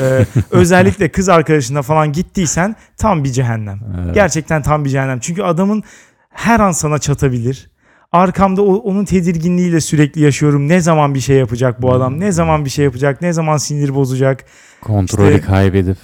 [0.01, 3.81] Ee, özellikle kız arkadaşına falan gittiysen tam bir cehennem.
[4.05, 4.15] Evet.
[4.15, 5.21] Gerçekten tam bir cehennem.
[5.21, 5.83] Çünkü adamın
[6.31, 7.71] her an sana çatabilir.
[8.13, 10.69] Arkamda o- onun tedirginliğiyle sürekli yaşıyorum.
[10.69, 12.21] Ne zaman bir şey yapacak bu adam?
[12.21, 13.23] Ne zaman bir şey yapacak?
[13.23, 14.45] Ne zaman sinir bozacak?
[14.81, 15.97] Kontrolü işte- kaybedip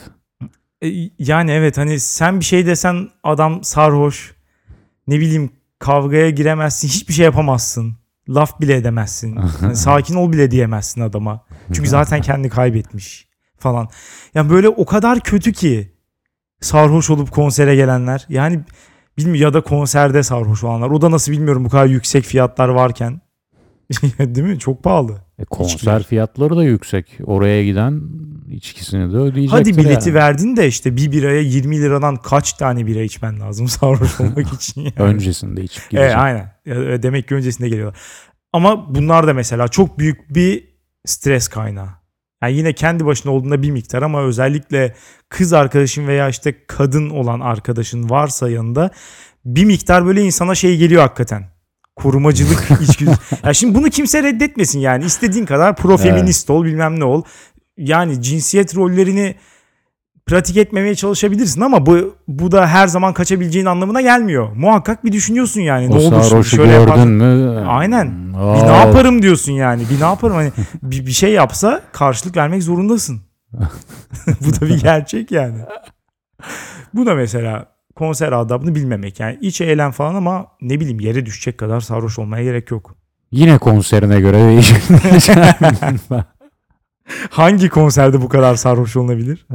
[0.85, 0.89] E,
[1.19, 4.35] yani evet hani sen bir şey desen adam sarhoş.
[5.07, 6.89] Ne bileyim kavgaya giremezsin.
[6.89, 7.97] Hiçbir şey yapamazsın.
[8.29, 9.37] Laf bile edemezsin.
[9.61, 11.45] Hani sakin ol bile diyemezsin adama.
[11.73, 13.89] Çünkü zaten kendini kaybetmiş falan.
[14.35, 15.93] Yani böyle o kadar kötü ki
[16.61, 18.27] sarhoş olup konsere gelenler.
[18.29, 18.61] Yani
[19.19, 20.91] bilmiyorum ya da konserde sarhoş olanlar.
[20.91, 23.21] O da nasıl bilmiyorum bu kadar yüksek fiyatlar varken.
[24.19, 24.59] Değil mi?
[24.59, 25.21] Çok pahalı.
[25.39, 27.19] E, konser fiyatları da yüksek.
[27.25, 28.03] Oraya giden
[28.51, 30.15] içkisini de ödeyecektir Hadi bileti yani.
[30.15, 34.81] verdin de işte bir biraya 20 liradan kaç tane bira içmen lazım sarhoş olmak için
[34.81, 34.93] yani.
[34.99, 36.17] Öncesinde içip gidecek.
[36.17, 36.53] aynen.
[36.67, 37.99] Ya, Demek ki öncesinde geliyorlar.
[38.53, 40.65] Ama bunlar da mesela çok büyük bir
[41.05, 41.89] stres kaynağı.
[42.43, 44.95] Yani yine kendi başına olduğunda bir miktar ama özellikle
[45.29, 48.91] kız arkadaşın veya işte kadın olan arkadaşın varsa yanında
[49.45, 51.45] bir miktar böyle insana şey geliyor hakikaten.
[51.97, 53.19] Korumacılık içgüdüsü.
[53.45, 55.05] Ya şimdi bunu kimse reddetmesin yani.
[55.05, 57.23] İstediğin kadar profeminist ol bilmem ne ol.
[57.77, 59.35] Yani cinsiyet rollerini
[60.27, 64.49] pratik etmemeye çalışabilirsin ama bu bu da her zaman kaçabileceğin anlamına gelmiyor.
[64.57, 65.89] Muhakkak bir düşünüyorsun yani.
[65.89, 67.65] O ne olur şimdi şöyle gördün mü?
[67.69, 68.33] Aynen.
[68.37, 69.83] Aa, Bir ne yaparım diyorsun yani.
[69.91, 73.21] Bir ne yaparım hani bir, bir şey yapsa karşılık vermek zorundasın.
[74.27, 75.59] bu da bir gerçek yani.
[76.95, 79.21] Bu da mesela konser adabını bilmemek.
[79.21, 82.95] Yani iç eğlen falan ama ne bileyim yere düşecek kadar sarhoş olmaya gerek yok.
[83.33, 84.77] Yine konserine göre değişir.
[87.31, 89.47] Hangi konserde bu kadar sarhoş olunabilir?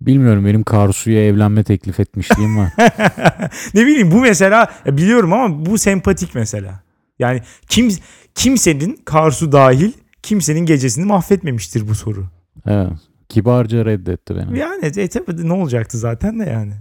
[0.00, 2.72] Bilmiyorum benim Karsu'ya evlenme teklif etmişliğim var.
[3.74, 6.80] ne bileyim bu mesela biliyorum ama bu sempatik mesela.
[7.18, 7.88] Yani kim
[8.34, 12.26] kimsenin Karsu dahil kimsenin gecesini mahvetmemiştir bu soru.
[12.66, 12.92] Evet.
[13.28, 14.58] Kibarca reddetti beni.
[14.58, 16.72] Yani e, tabii ne olacaktı zaten de yani.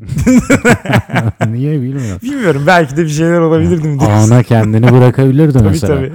[1.53, 2.21] Niye bilmiyorum.
[2.23, 4.01] Bilmiyorum belki de bir şeyler olabilirdi mi?
[4.01, 5.95] Ana kendini bırakabilirdi tabii mesela.
[5.95, 6.11] tabii.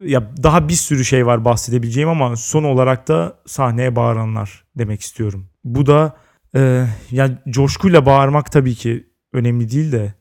[0.00, 5.46] Ya daha bir sürü şey var bahsedebileceğim ama son olarak da sahneye bağıranlar demek istiyorum.
[5.64, 6.16] Bu da
[6.56, 10.14] e, ya coşkuyla bağırmak tabii ki önemli değil de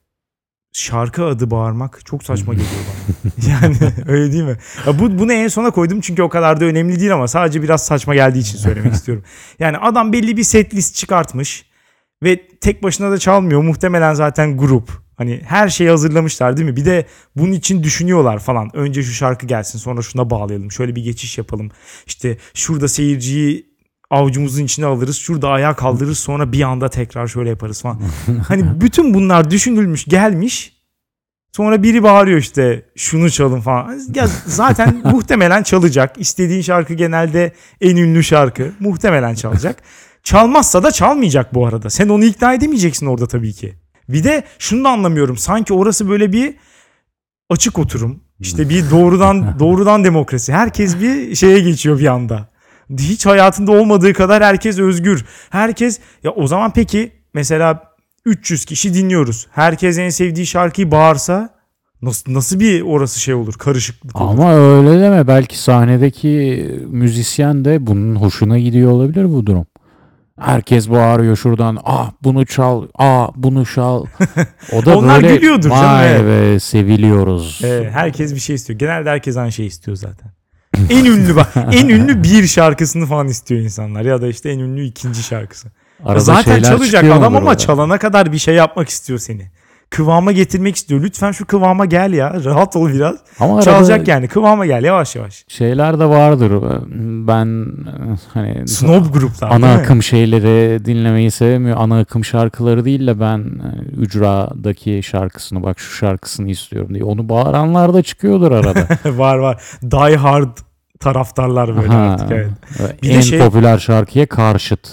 [0.74, 3.32] şarkı adı bağırmak çok saçma geliyor bana.
[3.52, 4.58] yani öyle değil mi?
[4.88, 7.86] Ya bu, bunu en sona koydum çünkü o kadar da önemli değil ama sadece biraz
[7.86, 9.24] saçma geldiği için söylemek istiyorum.
[9.60, 11.66] Yani adam belli bir set list çıkartmış
[12.24, 13.62] ve tek başına da çalmıyor.
[13.62, 15.05] Muhtemelen zaten grup.
[15.16, 16.76] Hani her şeyi hazırlamışlar değil mi?
[16.76, 18.70] Bir de bunun için düşünüyorlar falan.
[18.74, 20.72] Önce şu şarkı gelsin sonra şuna bağlayalım.
[20.72, 21.72] Şöyle bir geçiş yapalım.
[22.08, 23.76] İşte şurada seyirciyi
[24.10, 25.18] avucumuzun içine alırız.
[25.18, 28.02] Şurada ayağa kaldırırız sonra bir anda tekrar şöyle yaparız falan.
[28.48, 30.76] Hani bütün bunlar düşünülmüş gelmiş.
[31.52, 34.00] Sonra biri bağırıyor işte şunu çalın falan.
[34.16, 36.16] Ya zaten muhtemelen çalacak.
[36.18, 38.72] İstediğin şarkı genelde en ünlü şarkı.
[38.80, 39.82] Muhtemelen çalacak.
[40.24, 41.90] Çalmazsa da çalmayacak bu arada.
[41.90, 43.76] Sen onu ikna edemeyeceksin orada tabii ki.
[44.10, 45.38] Bir de şunu da anlamıyorum.
[45.38, 46.56] Sanki orası böyle bir
[47.50, 48.20] açık oturum.
[48.40, 50.54] İşte bir doğrudan doğrudan demokrasi.
[50.54, 52.50] Herkes bir şeye geçiyor bir anda.
[53.00, 55.26] Hiç hayatında olmadığı kadar herkes özgür.
[55.50, 57.84] Herkes ya o zaman peki mesela
[58.26, 59.48] 300 kişi dinliyoruz.
[59.52, 61.50] Herkes en sevdiği şarkıyı bağırsa
[62.02, 63.54] nasıl nasıl bir orası şey olur?
[63.54, 64.32] Karışıklık olur.
[64.32, 65.28] Ama öyle deme.
[65.28, 69.66] Belki sahnedeki müzisyen de bunun hoşuna gidiyor olabilir bu durum.
[70.40, 71.78] Herkes bağırıyor şuradan.
[71.84, 72.88] Ah bunu çal.
[72.96, 74.06] Ah bunu çal.
[74.74, 76.56] O da Onlar böyle gülüyordur canım, vay evet.
[76.56, 77.62] be seviliyoruz.
[77.64, 78.80] Ee, herkes bir şey istiyor.
[78.80, 80.32] Genelde herkes aynı şey istiyor zaten.
[80.90, 84.84] en ünlü bak en ünlü bir şarkısını falan istiyor insanlar ya da işte en ünlü
[84.84, 85.68] ikinci şarkısı.
[86.06, 87.58] Arada Zaten çalacak adam ama orada?
[87.58, 89.52] çalana kadar bir şey yapmak istiyor seni.
[89.90, 91.04] Kıvama getirmek istiyor.
[91.04, 92.34] Lütfen şu kıvama gel ya.
[92.46, 93.16] Rahat ol biraz.
[93.40, 94.28] Ama Çalacak yani.
[94.28, 95.46] Kıvama gel yavaş yavaş.
[95.48, 96.52] şeyler de vardır.
[97.28, 97.66] Ben
[98.34, 99.52] hani Snob gruplar.
[99.52, 101.78] ana akım şeyleri dinlemeyi sevmiyor.
[101.80, 107.04] Ana akım şarkıları değil de ben e, ücradaki şarkısını bak şu şarkısını istiyorum diye.
[107.04, 108.88] Onu bağıranlar da çıkıyordur arada.
[109.18, 109.62] var var.
[109.84, 110.58] Die Hard
[111.00, 111.98] taraftarlar böyle Aha.
[111.98, 112.50] artık evet.
[113.04, 114.92] Bir de en şey- popüler şarkıya karşıt.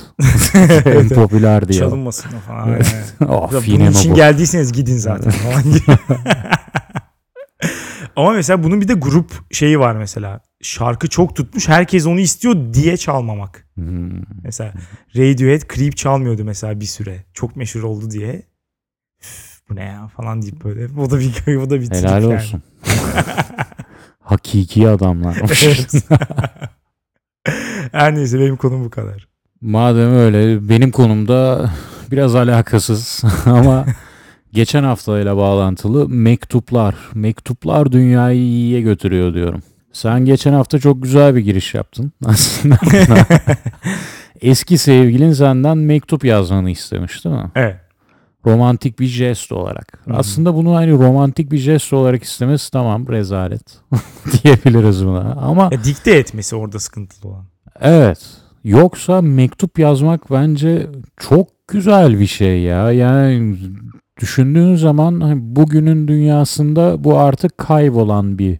[0.84, 1.80] en popüler diyor.
[1.80, 2.68] Çalınmasın o falan.
[2.68, 3.14] Evet.
[3.28, 4.16] Of Ya Bunun için bu?
[4.16, 5.32] geldiyseniz gidin zaten.
[8.16, 10.40] Ama mesela bunun bir de grup şeyi var mesela.
[10.62, 13.66] Şarkı çok tutmuş herkes onu istiyor diye çalmamak.
[13.74, 14.22] Hmm.
[14.42, 14.72] Mesela
[15.16, 17.24] Radiohead Creep çalmıyordu mesela bir süre.
[17.34, 18.42] Çok meşhur oldu diye.
[19.22, 21.00] Üf, bu ne ya falan deyip böyle.
[21.00, 22.42] O da bir o da bir Helal yani.
[24.24, 25.38] Hakiki adamlar.
[25.64, 25.94] Evet.
[27.92, 29.28] Her neyse benim konum bu kadar.
[29.60, 31.70] Madem öyle benim konumda
[32.10, 33.86] biraz alakasız ama
[34.52, 36.94] geçen haftayla bağlantılı mektuplar.
[37.14, 39.62] Mektuplar dünyayı iyiye götürüyor diyorum.
[39.92, 42.78] Sen geçen hafta çok güzel bir giriş yaptın aslında.
[44.40, 47.50] Eski sevgilin senden mektup yazmanı istemiş değil mi?
[47.54, 47.76] Evet.
[48.46, 50.00] Romantik bir jest olarak.
[50.04, 50.16] Hı hı.
[50.16, 53.80] Aslında bunu hani romantik bir jest olarak istemesi tamam rezalet
[54.32, 55.20] diyebiliriz buna.
[55.20, 57.44] Ama Ya dikte etmesi orada sıkıntılı olan.
[57.80, 58.18] Evet.
[58.64, 62.92] Yoksa mektup yazmak bence çok güzel bir şey ya.
[62.92, 63.56] Yani
[64.20, 68.58] düşündüğün zaman hani bugünün dünyasında bu artık kaybolan bir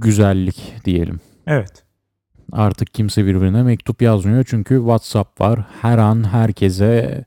[0.00, 1.20] güzellik diyelim.
[1.46, 1.84] Evet.
[2.52, 5.60] Artık kimse birbirine mektup yazmıyor çünkü WhatsApp var.
[5.82, 7.24] Her an herkese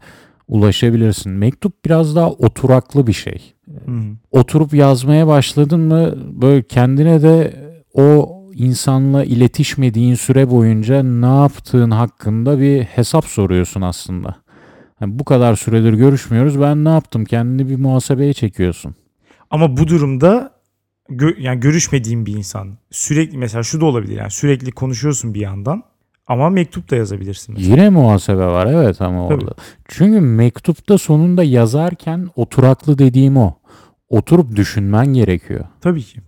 [0.51, 1.31] ulaşabilirsin.
[1.31, 3.53] Mektup biraz daha oturaklı bir şey.
[3.85, 4.01] Hı.
[4.31, 7.53] Oturup yazmaya başladın mı böyle kendine de
[7.93, 14.35] o insanla iletişmediğin süre boyunca ne yaptığın hakkında bir hesap soruyorsun aslında.
[15.01, 16.61] Yani bu kadar süredir görüşmüyoruz.
[16.61, 17.25] Ben ne yaptım?
[17.25, 18.95] Kendini bir muhasebeye çekiyorsun.
[19.49, 20.51] Ama bu durumda
[21.09, 25.83] gö- yani görüşmediğin bir insan sürekli mesela şu da olabilir yani sürekli konuşuyorsun bir yandan
[26.31, 27.55] ama mektup da yazabilirsin.
[27.57, 27.75] Mesela.
[27.75, 29.43] Yine muhasebe var evet ama Tabii.
[29.43, 29.53] orada.
[29.87, 33.53] Çünkü mektupta sonunda yazarken oturaklı dediğim o.
[34.09, 35.65] Oturup düşünmen gerekiyor.
[35.81, 36.19] Tabii ki.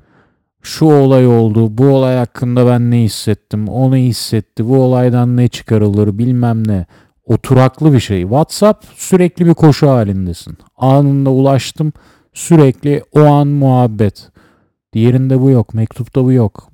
[0.62, 5.48] Şu olay oldu, bu olay hakkında ben ne hissettim, o ne hissetti, bu olaydan ne
[5.48, 6.86] çıkarılır bilmem ne.
[7.26, 8.22] Oturaklı bir şey.
[8.22, 10.58] WhatsApp sürekli bir koşu halindesin.
[10.78, 11.94] Anında ulaştım,
[12.34, 14.30] sürekli o an muhabbet.
[14.94, 16.70] Diğerinde bu yok, mektupta bu yok.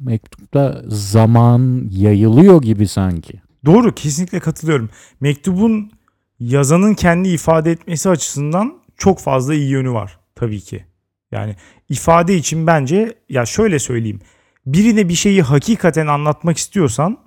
[0.54, 3.42] Mektupta zaman yayılıyor gibi sanki.
[3.66, 4.90] Doğru kesinlikle katılıyorum.
[5.22, 5.92] Mektubun
[6.40, 10.86] yazanın kendi ifade etmesi açısından çok fazla iyi yönü var tabii ki.
[11.32, 11.56] Yani
[11.90, 14.20] ifade için bence ya şöyle söyleyeyim.
[14.66, 17.18] Birine bir şeyi hakikaten anlatmak istiyorsan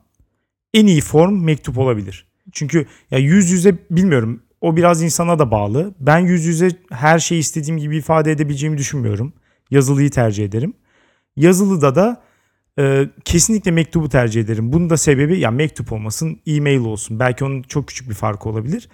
[0.75, 2.27] en iyi form mektup olabilir.
[2.53, 5.95] Çünkü ya yüz yüze bilmiyorum o biraz insana da bağlı.
[6.01, 9.33] Ben yüz yüze her şeyi istediğim gibi ifade edebileceğimi düşünmüyorum.
[9.71, 10.75] Yazılıyı tercih ederim.
[11.37, 12.23] Yazılıda da
[12.79, 14.73] e, kesinlikle mektubu tercih ederim.
[14.73, 17.21] Bunun da sebebi ya mektup olmasın, e-mail olsun.
[17.21, 18.89] Belki onun çok küçük bir farkı olabilir.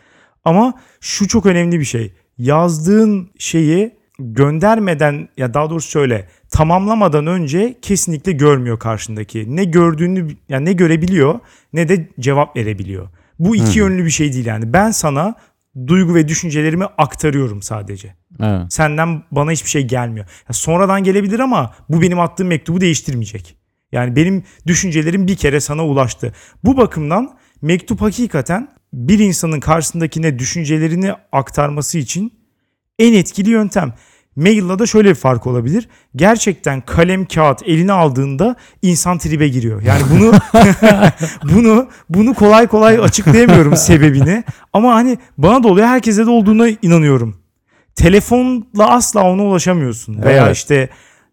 [0.45, 2.13] Ama şu çok önemli bir şey.
[2.39, 9.57] Yazdığın şeyi göndermeden ya daha doğrusu şöyle tamamlamadan önce kesinlikle görmüyor karşındaki.
[9.57, 11.41] Ne gördüğünü yani ne görebiliyor
[11.73, 13.09] ne de cevap verebiliyor.
[13.39, 13.79] Bu iki Hı.
[13.79, 14.73] yönlü bir şey değil yani.
[14.73, 15.35] Ben sana
[15.87, 18.15] duygu ve düşüncelerimi aktarıyorum sadece.
[18.41, 18.73] Evet.
[18.73, 20.27] Senden bana hiçbir şey gelmiyor.
[20.49, 23.58] Ya sonradan gelebilir ama bu benim attığım mektubu değiştirmeyecek.
[23.93, 26.33] Yani benim düşüncelerim bir kere sana ulaştı.
[26.65, 32.33] Bu bakımdan mektup hakikaten bir insanın karşısındakine düşüncelerini aktarması için
[32.99, 33.95] en etkili yöntem.
[34.37, 35.89] Mail'la da şöyle bir fark olabilir.
[36.17, 39.83] Gerçekten kalem kağıt eline aldığında insan tribe giriyor.
[39.83, 40.33] Yani bunu
[41.55, 44.45] bunu bunu kolay kolay açıklayamıyorum sebebini.
[44.73, 47.37] Ama hani bana da oluyor herkese de olduğuna inanıyorum.
[47.95, 50.57] Telefonla asla ona ulaşamıyorsun veya Evet.
[50.57, 50.89] işte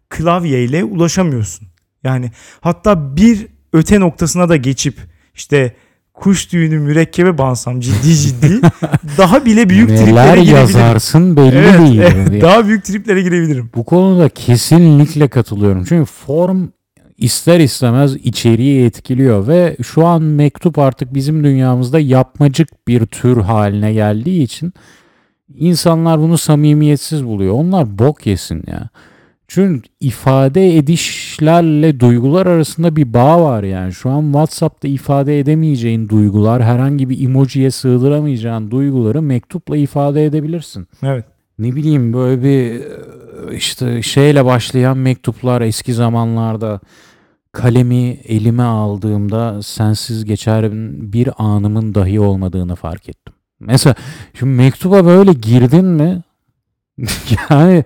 [0.08, 1.68] klavyeyle ulaşamıyorsun.
[2.06, 4.96] Yani hatta bir öte noktasına da geçip
[5.34, 5.76] işte
[6.14, 8.60] kuş tüyünü mürekkebe bansam ciddi ciddi
[9.18, 10.56] daha bile büyük Neler triplere girebilirim.
[10.56, 12.00] yazarsın belli Evet, değil.
[12.00, 13.70] evet, daha büyük triplere girebilirim.
[13.74, 15.84] Bu konuda kesinlikle katılıyorum.
[15.88, 16.68] Çünkü form
[17.16, 23.92] ister istemez içeriği etkiliyor ve şu an mektup artık bizim dünyamızda yapmacık bir tür haline
[23.92, 24.72] geldiği için
[25.54, 27.54] insanlar bunu samimiyetsiz buluyor.
[27.54, 28.88] Onlar bok yesin ya.
[29.48, 33.92] Çünkü ifade edişlerle duygular arasında bir bağ var yani.
[33.92, 41.24] Şu an WhatsApp'ta ifade edemeyeceğin duygular, herhangi bir emojiye sığdıramayacağın duyguları mektupla ifade edebilirsin Evet.
[41.58, 46.80] ne bileyim böyle bir e, işte şeyle başlayan mektuplar eski zamanlarda
[47.52, 50.72] kalemi elime aldığımda sensiz geçer
[51.12, 53.34] bir anımın dahi olmadığını fark ettim.
[53.60, 53.94] Mesela
[54.38, 56.22] şimdi mektuba böyle girdin mi
[57.50, 57.84] yani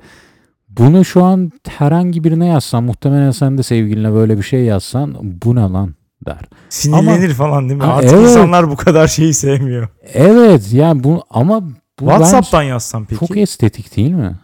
[0.71, 5.57] bunu şu an herhangi birine yazsan muhtemelen sen de sevgiline böyle bir şey yazsan bu
[5.57, 5.95] ne lan
[6.27, 6.41] der.
[6.69, 7.87] Sinirlenir falan değil mi?
[7.87, 8.23] Artık evet.
[8.23, 9.89] insanlar bu kadar şeyi sevmiyor.
[10.15, 11.63] Evet yani bu ama
[12.01, 13.27] bu WhatsApp'tan yazsam peki?
[13.27, 14.37] çok estetik değil mi?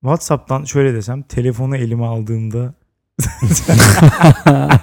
[0.00, 2.74] WhatsApp'tan şöyle desem telefonu elime aldığımda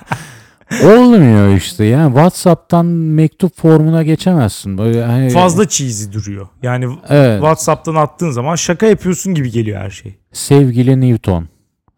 [0.84, 4.78] Olmuyor işte yani WhatsApp'tan mektup formuna geçemezsin.
[4.78, 6.47] Böyle hani fazla cheesy duruyor.
[6.62, 10.18] Yani evet, WhatsApp'tan attığın zaman şaka yapıyorsun gibi geliyor her şey.
[10.31, 11.47] Sevgili Newton.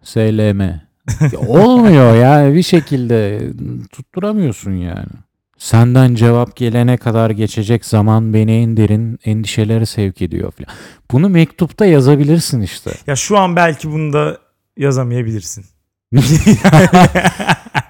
[0.03, 0.61] SLM.
[1.47, 3.41] Olmuyor yani bir şekilde
[3.91, 5.09] tutturamıyorsun yani.
[5.57, 10.77] Senden cevap gelene kadar geçecek zaman beni en derin endişelere sevk ediyor falan.
[11.11, 12.91] Bunu mektupta yazabilirsin işte.
[13.07, 14.37] Ya şu an belki bunu da
[14.77, 15.65] yazamayabilirsin.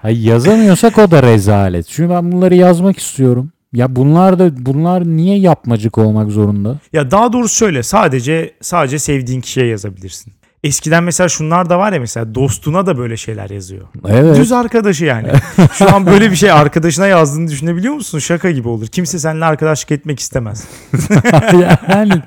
[0.02, 1.88] Hayır, yazamıyorsak o da rezalet.
[1.88, 3.52] Çünkü ben bunları yazmak istiyorum.
[3.74, 6.80] Ya bunlar da bunlar niye yapmacık olmak zorunda?
[6.94, 10.34] Ya daha doğrusu şöyle sadece sadece sevdiğin kişiye yazabilirsin.
[10.64, 13.88] Eskiden mesela şunlar da var ya mesela dostuna da böyle şeyler yazıyor.
[14.08, 14.38] Evet.
[14.38, 15.28] Düz arkadaşı yani.
[15.74, 18.20] Şu an böyle bir şey arkadaşına yazdığını düşünebiliyor musun?
[18.20, 18.88] Şaka gibi olur.
[18.88, 20.68] Kimse seninle arkadaşlık etmek istemez.
[21.90, 22.22] yani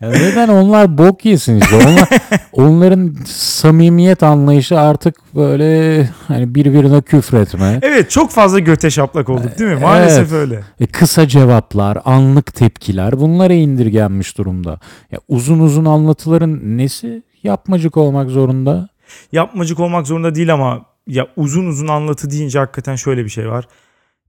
[0.00, 1.76] ya neden onlar bok yesin işte.
[1.76, 2.08] Onlar,
[2.52, 7.78] onların samimiyet anlayışı artık böyle hani birbirine küfretme.
[7.82, 9.80] Evet çok fazla göte şaplak olduk değil mi?
[9.80, 10.60] Maalesef öyle.
[10.80, 14.80] E, kısa cevaplar, anlık tepkiler bunlara indirgenmiş durumda.
[15.12, 18.88] Ya uzun uzun anlatıların nesi yapmacık olmak zorunda?
[19.32, 23.68] Yapmacık olmak zorunda değil ama ya uzun uzun anlatı deyince hakikaten şöyle bir şey var.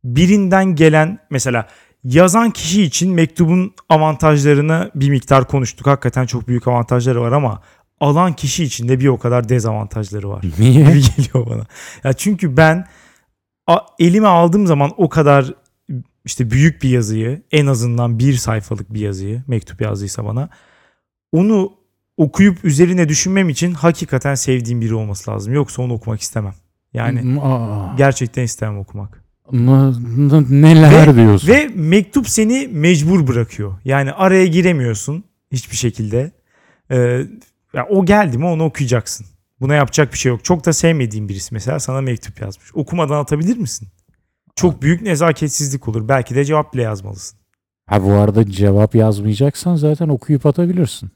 [0.04, 1.68] Birinden gelen mesela
[2.06, 5.88] yazan kişi için mektubun avantajlarını bir miktar konuştuk.
[5.88, 7.62] Hakikaten çok büyük avantajları var ama
[8.00, 10.46] alan kişi için de bir o kadar dezavantajları var.
[10.60, 10.72] Niye?
[10.74, 11.66] gibi geliyor bana.
[12.04, 12.88] Ya çünkü ben
[14.00, 15.54] elime aldığım zaman o kadar
[16.26, 20.50] işte büyük bir yazıyı en azından bir sayfalık bir yazıyı mektup yazdıysa bana
[21.32, 21.74] onu
[22.18, 25.54] okuyup üzerine düşünmem için hakikaten sevdiğim biri olması lazım.
[25.54, 26.54] Yoksa onu okumak istemem.
[26.94, 29.25] Yani Aa, gerçekten istemem okumak.
[29.52, 31.48] Neler diyorsun?
[31.48, 33.74] Ve mektup seni mecbur bırakıyor.
[33.86, 36.32] Yani araya giremiyorsun hiçbir şekilde.
[36.92, 37.22] Ee,
[37.74, 39.26] ya o geldi mi onu okuyacaksın.
[39.62, 40.46] Buna yapacak bir şey yok.
[40.46, 42.76] Çok da sevmediğin birisi mesela sana mektup yazmış.
[42.76, 43.88] Okumadan atabilir misin?
[44.56, 46.08] Çok büyük nezaketsizlik olur.
[46.08, 47.40] Belki de cevap bile yazmalısın.
[47.90, 51.12] Ha bu arada cevap yazmayacaksan zaten okuyup atabilirsin.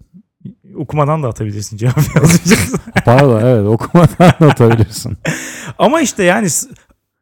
[0.76, 2.80] Okumadan da atabilirsin cevap yazmayacaksın.
[3.06, 5.18] Pardon evet okumadan da atabilirsin.
[5.78, 6.48] Ama işte yani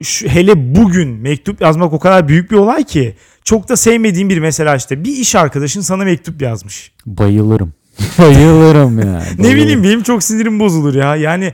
[0.04, 4.40] şu, hele bugün mektup yazmak o kadar büyük bir olay ki çok da sevmediğim bir
[4.40, 6.92] mesela işte bir iş arkadaşın sana mektup yazmış.
[7.06, 7.74] Bayılırım.
[8.20, 9.24] Bayılırım ya.
[9.40, 11.16] Ne bileyim benim çok sinirim bozulur ya.
[11.16, 11.54] Yani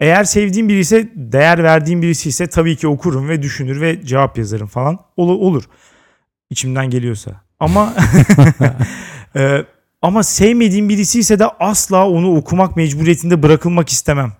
[0.00, 4.38] eğer sevdiğim biri ise değer verdiğim birisi ise tabii ki okurum ve düşünür ve cevap
[4.38, 4.98] yazarım falan.
[5.16, 5.34] Olur.
[5.34, 5.64] olur.
[6.50, 7.30] İçimden geliyorsa.
[7.60, 7.94] Ama
[9.36, 9.64] e,
[10.02, 14.32] ama sevmediğim birisi ise de asla onu okumak mecburiyetinde bırakılmak istemem.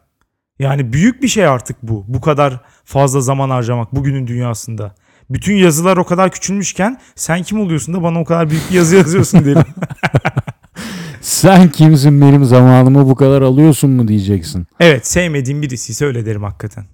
[0.59, 2.05] Yani büyük bir şey artık bu.
[2.09, 4.95] Bu kadar fazla zaman harcamak bugünün dünyasında.
[5.31, 8.97] Bütün yazılar o kadar küçülmüşken sen kim oluyorsun da bana o kadar büyük bir yazı
[8.97, 9.63] yazıyorsun derim.
[11.21, 14.67] Sen kimsin benim zamanımı bu kadar alıyorsun mu diyeceksin.
[14.81, 16.85] evet sevmediğim birisi ise öyle derim hakikaten.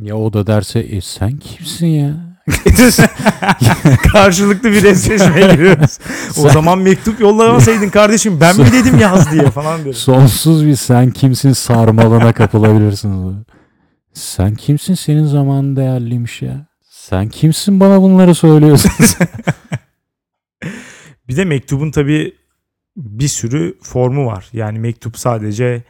[0.00, 2.14] Ya o da derse e, sen kimsin ya?
[4.12, 5.98] Karşılıklı bir eşleşmeye giriyoruz.
[6.30, 9.94] O Sen- zaman mektup yollamasaydın kardeşim ben mi dedim yaz diye falan derim.
[9.94, 13.34] Sonsuz bir sen kimsin sarmalına kapılabilirsiniz.
[14.12, 16.66] Sen kimsin senin zamanın değerliymiş ya.
[16.90, 18.90] Sen kimsin bana bunları söylüyorsun?
[21.28, 22.34] Bir de mektubun tabii
[22.96, 24.48] bir sürü formu var.
[24.52, 25.84] Yani mektup sadece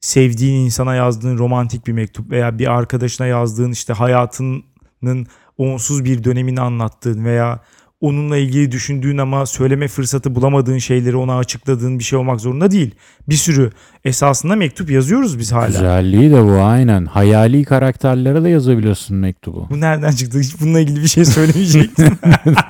[0.00, 5.26] sevdiğin insana yazdığın romantik bir mektup veya bir arkadaşına yazdığın işte hayatının
[5.58, 7.60] onsuz bir dönemini anlattığın veya
[8.00, 12.94] onunla ilgili düşündüğün ama söyleme fırsatı bulamadığın şeyleri ona açıkladığın bir şey olmak zorunda değil.
[13.28, 13.70] Bir sürü
[14.04, 15.66] esasında mektup yazıyoruz biz hala.
[15.66, 17.06] Güzelliği de bu aynen.
[17.06, 19.66] Hayali karakterlere de yazabilirsin mektubu.
[19.70, 20.40] Bu nereden çıktı?
[20.40, 22.18] Hiç bununla ilgili bir şey söylemeyecektim.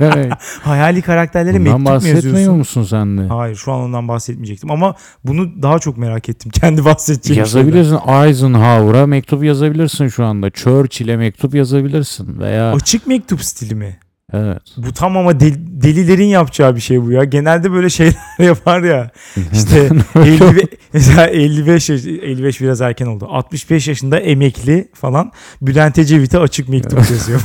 [0.63, 2.59] Hayali karakterlere Bundan mektup mu bahsetmiyor yazıyorsun?
[2.59, 3.23] musun sen de?
[3.23, 6.51] Hayır şu an ondan bahsetmeyecektim ama bunu daha çok merak ettim.
[6.55, 7.59] Kendi bahsedeceğim şeyden.
[7.59, 7.99] Yazabilirsin.
[8.27, 10.51] Eisenhower'a mektup yazabilirsin şu anda.
[10.51, 12.39] Churchill'e mektup yazabilirsin.
[12.39, 13.99] Veya Açık mektup stili mi?
[14.45, 14.63] Evet.
[14.77, 17.25] Bu tam ama del- delilerin yapacağı bir şey bu ya.
[17.25, 19.11] Genelde böyle şeyler yapar ya.
[19.53, 23.27] İşte 50, mesela 55 yaş, 55 biraz erken oldu.
[23.31, 27.41] 65 yaşında emekli falan Bülent Ecevit'e açık mektup yazıyor.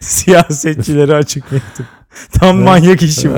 [0.00, 1.86] Siyasetçilere açık mektup.
[2.32, 3.34] Tam manyak işi bu.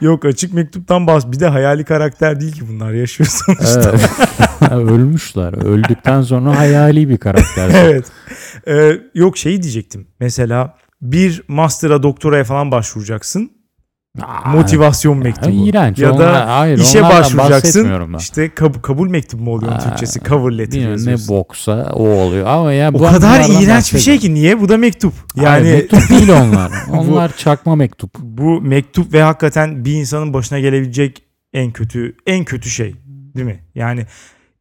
[0.00, 1.26] Yok açık mektuptan bahs.
[1.26, 3.90] Bir de hayali karakter değil ki bunlar yaşıyor sonuçta.
[3.90, 4.72] evet.
[4.72, 5.64] Ölmüşler.
[5.64, 7.70] Öldükten sonra hayali bir karakter.
[7.74, 8.06] evet.
[8.68, 10.06] Ee, yok şey diyecektim.
[10.20, 13.50] Mesela bir master'a doktoraya falan başvuracaksın.
[14.22, 15.68] Aa, Motivasyon ya, mektubu.
[15.68, 15.98] iğrenç.
[15.98, 18.14] Ya da Onlar- hayır, İşe başvuracaksın.
[18.18, 20.20] İşte kab- kabul mektubu mu oluyor Aa, Türkçesi?
[20.20, 21.36] Cover letter Bilmiyorum, ne yazıyorsun.
[21.36, 22.46] boksa o oluyor.
[22.46, 24.60] Ama ya O bu- kadar iğrenç bir şey ki niye?
[24.60, 25.12] Bu da mektup.
[25.36, 26.72] Hayır, Yani mektup değil onlar.
[26.92, 28.14] Onlar çakma mektup.
[28.18, 32.94] bu mektup ve hakikaten bir insanın başına gelebilecek en kötü en kötü şey
[33.36, 33.60] değil mi?
[33.74, 34.06] Yani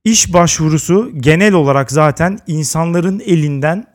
[0.03, 3.85] iş başvurusu genel olarak zaten insanların elinden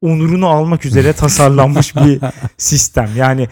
[0.00, 2.20] onurunu almak üzere tasarlanmış bir
[2.58, 3.08] sistem.
[3.16, 3.48] Yani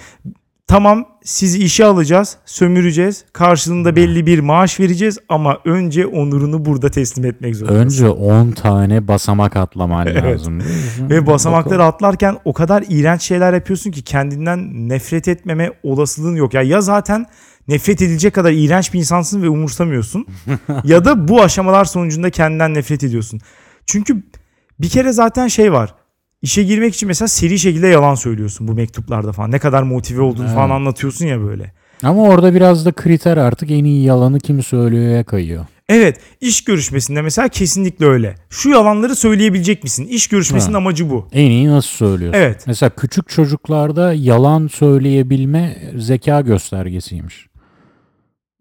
[0.71, 3.25] tamam sizi işe alacağız, sömüreceğiz.
[3.33, 7.85] Karşılığında belli bir maaş vereceğiz ama önce onurunu burada teslim etmek zorundasın.
[7.85, 10.25] Önce 10 tane basamak atlaman Evet.
[10.25, 10.63] lazım.
[11.01, 16.55] Ve basamakları atlarken o kadar iğrenç şeyler yapıyorsun ki kendinden nefret etmeme olasılığın yok.
[16.55, 17.27] Ya ya zaten
[17.69, 20.27] nefret edilecek kadar iğrenç bir insansın ve umursamıyorsun
[20.85, 23.41] ya da bu aşamalar sonucunda kendinden nefret ediyorsun.
[23.87, 24.23] Çünkü
[24.81, 25.95] bir kere zaten şey var.
[26.43, 29.51] İşe girmek için mesela seri şekilde yalan söylüyorsun bu mektuplarda falan.
[29.51, 30.55] Ne kadar motive olduğunu Evet.
[30.55, 31.73] falan anlatıyorsun ya böyle.
[32.03, 35.67] Ama orada biraz da kriter artık en iyi yalanı kim söylüyor'ya kayıyor.
[35.89, 38.35] Evet iş görüşmesinde mesela kesinlikle öyle.
[38.51, 40.07] Şu yalanları söyleyebilecek misin?
[40.07, 40.79] İş görüşmesinin Ha.
[40.79, 41.29] amacı bu.
[41.33, 42.41] En iyi nasıl söylüyorsun?
[42.41, 42.65] Evet.
[42.67, 47.47] Mesela küçük çocuklarda yalan söyleyebilme zeka göstergesiymiş.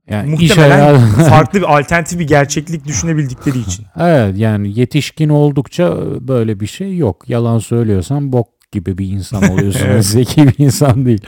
[0.10, 3.86] Yani iş Muhtemelen hayatı- farklı bir alternatif bir gerçeklik düşünebildikleri için.
[4.00, 5.98] Evet yani yetişkin oldukça
[6.28, 7.30] böyle bir şey yok.
[7.30, 9.86] Yalan söylüyorsan bok gibi bir insan oluyorsun.
[9.90, 10.06] Evet.
[10.06, 11.22] Zeki bir insan değil.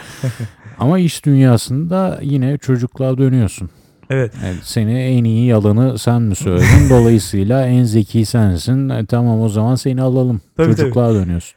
[0.79, 3.69] Ama iş dünyasında yine çocukluğa dönüyorsun.
[4.09, 4.34] Evet.
[4.45, 6.89] Yani seni en iyi yalanı sen mi söyledin?
[6.89, 8.89] Dolayısıyla en zeki sensin.
[8.89, 10.41] E, tamam o zaman seni alalım.
[10.57, 11.55] Tabii, Çocukluğa dönüyorsun.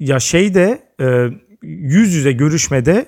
[0.00, 1.06] Ya şeyde e,
[1.62, 3.06] yüz yüze görüşmede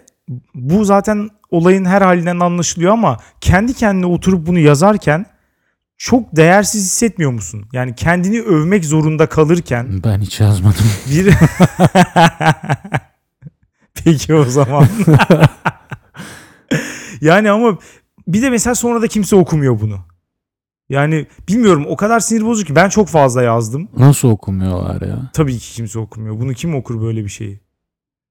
[0.55, 5.27] bu zaten olayın her halinden anlaşılıyor ama kendi kendine oturup bunu yazarken
[5.99, 7.65] çok değersiz hissetmiyor musun?
[7.73, 10.85] Yani kendini övmek zorunda kalırken Ben hiç yazmadım.
[11.11, 11.35] bir
[14.05, 14.87] Peki o zaman.
[17.21, 17.79] yani ama
[18.29, 19.99] bir de mesela sonra da kimse okumuyor bunu.
[20.89, 23.89] Yani bilmiyorum o kadar sinir bozucu ki ben çok fazla yazdım.
[23.97, 25.31] Nasıl okumuyorlar ya?
[25.33, 26.41] Tabii ki kimse okumuyor.
[26.41, 27.61] Bunu kim okur böyle bir şeyi?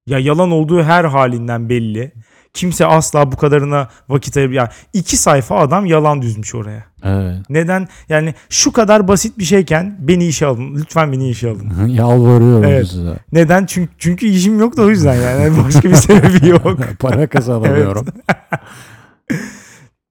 [0.08, 2.12] Ya yalan olduğu her halinden belli.
[2.60, 4.50] Kimse asla bu kadarına vakit ayır.
[4.50, 6.84] Ya iki sayfa adam yalan düzmüş oraya.
[7.04, 7.38] Evet.
[7.50, 7.88] Neden?
[8.10, 10.76] Yani şu kadar basit bir şeyken beni işe alın.
[10.76, 11.88] Lütfen beni işe alın.
[11.88, 12.88] Yalvarıyorum Evet.
[12.88, 13.20] size.
[13.32, 13.66] Neden?
[13.66, 15.58] Çünkü, çünkü işim yok da o yüzden yani.
[15.64, 16.80] Başka bir sebebi yok.
[17.00, 18.06] Para kazanamıyorum.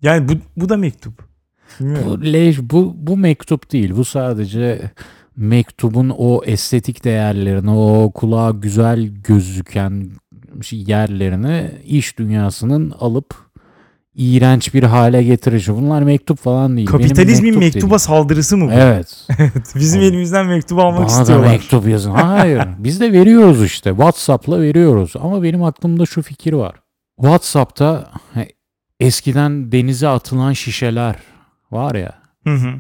[0.03, 1.29] Yani bu, bu da mektup.
[1.81, 3.93] Bu, leş, bu, bu mektup değil.
[3.97, 4.91] Bu sadece
[5.37, 10.11] mektubun o estetik değerlerini, o kulağa güzel gözüken
[10.73, 13.35] yerlerini iş dünyasının alıp
[14.15, 15.75] iğrenç bir hale getirişi.
[15.75, 16.89] Bunlar mektup falan değil.
[16.89, 17.99] Benim Kapitalizmin mektup mektuba değil.
[17.99, 18.73] saldırısı mı bu?
[18.75, 19.27] Evet.
[19.75, 20.07] Bizim Abi.
[20.07, 21.49] elimizden mektubu almak Bana istiyorlar.
[21.51, 22.11] mektup yazın.
[22.11, 22.63] Hayır.
[22.79, 23.91] Biz de veriyoruz işte.
[23.91, 25.13] WhatsApp'la veriyoruz.
[25.21, 26.75] Ama benim aklımda şu fikir var.
[27.21, 28.11] WhatsApp'ta
[29.01, 31.17] eskiden denize atılan şişeler
[31.71, 32.13] var ya.
[32.45, 32.75] Hı hı.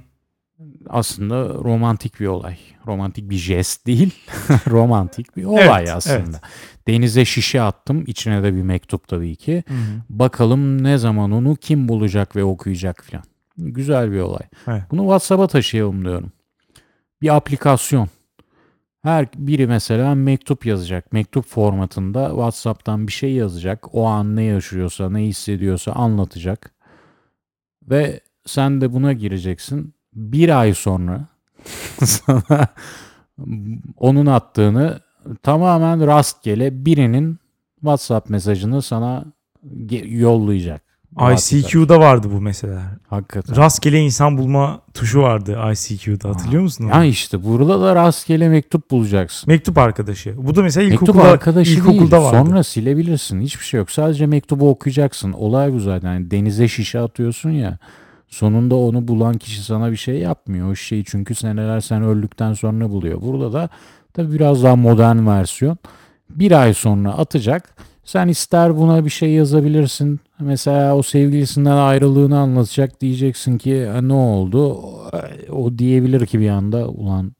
[0.88, 2.56] aslında romantik bir olay.
[2.86, 4.14] Romantik bir jest değil.
[4.70, 6.16] romantik bir olay Evet, aslında.
[6.16, 6.40] evet.
[6.88, 8.04] Denize şişe attım.
[8.06, 9.64] içine de bir mektup tabii ki.
[9.68, 9.78] Hı hı.
[10.08, 13.24] Bakalım ne zaman onu kim bulacak ve okuyacak filan.
[13.58, 14.46] Güzel bir olay.
[14.66, 14.82] Evet.
[14.90, 16.32] Bunu WhatsApp'a taşıyalım diyorum.
[17.22, 18.08] Bir aplikasyon.
[19.02, 21.12] Her biri mesela mektup yazacak.
[21.12, 23.94] Mektup formatında WhatsApp'tan bir şey yazacak.
[23.94, 26.70] O an ne yaşıyorsa, ne hissediyorsa anlatacak.
[27.82, 29.94] Ve sen de buna gireceksin.
[30.14, 31.26] Bir ay sonra
[32.04, 32.68] sana
[33.96, 35.00] onun attığını
[35.42, 37.38] tamamen rastgele birinin
[37.80, 39.24] WhatsApp mesajını sana
[40.04, 40.82] yollayacak.
[41.32, 42.82] ICQ'da vardı bu mesela.
[43.08, 43.56] Hakikaten.
[43.56, 46.84] Rastgele insan bulma tuşu vardı ICQ'da hatırlıyor musun?
[46.84, 46.94] onu?
[46.94, 49.44] Ya işte burada da rastgele mektup bulacaksın.
[49.48, 50.34] Mektup arkadaşı.
[50.36, 52.22] Bu da mesela Mektup ilkokulda, arkadaşı ilkokulda değil.
[52.22, 52.48] vardı.
[52.48, 53.40] Sonra silebilirsin.
[53.40, 53.90] Hiçbir şey yok.
[53.90, 55.32] Sadece mektubu okuyacaksın.
[55.32, 56.12] Olay bu zaten.
[56.14, 57.78] Yani denize şişe atıyorsun ya.
[58.28, 60.70] Sonunda onu bulan kişi sana bir şey yapmıyor.
[60.70, 63.22] O şişeyi çünkü seneler sen öldükten sonra buluyor.
[63.22, 63.68] Burada da
[64.14, 65.78] tabii biraz daha modern versiyon.
[66.30, 67.74] Bir ay sonra atacak.
[68.04, 70.20] Sen ister buna bir şey yazabilirsin.
[70.40, 73.00] Mesela o sevgilisinden ayrılığını anlatacak.
[73.00, 74.74] Diyeceksin ki "Ha, ne oldu?
[75.52, 77.32] O, diyebilir ki bir anda ulan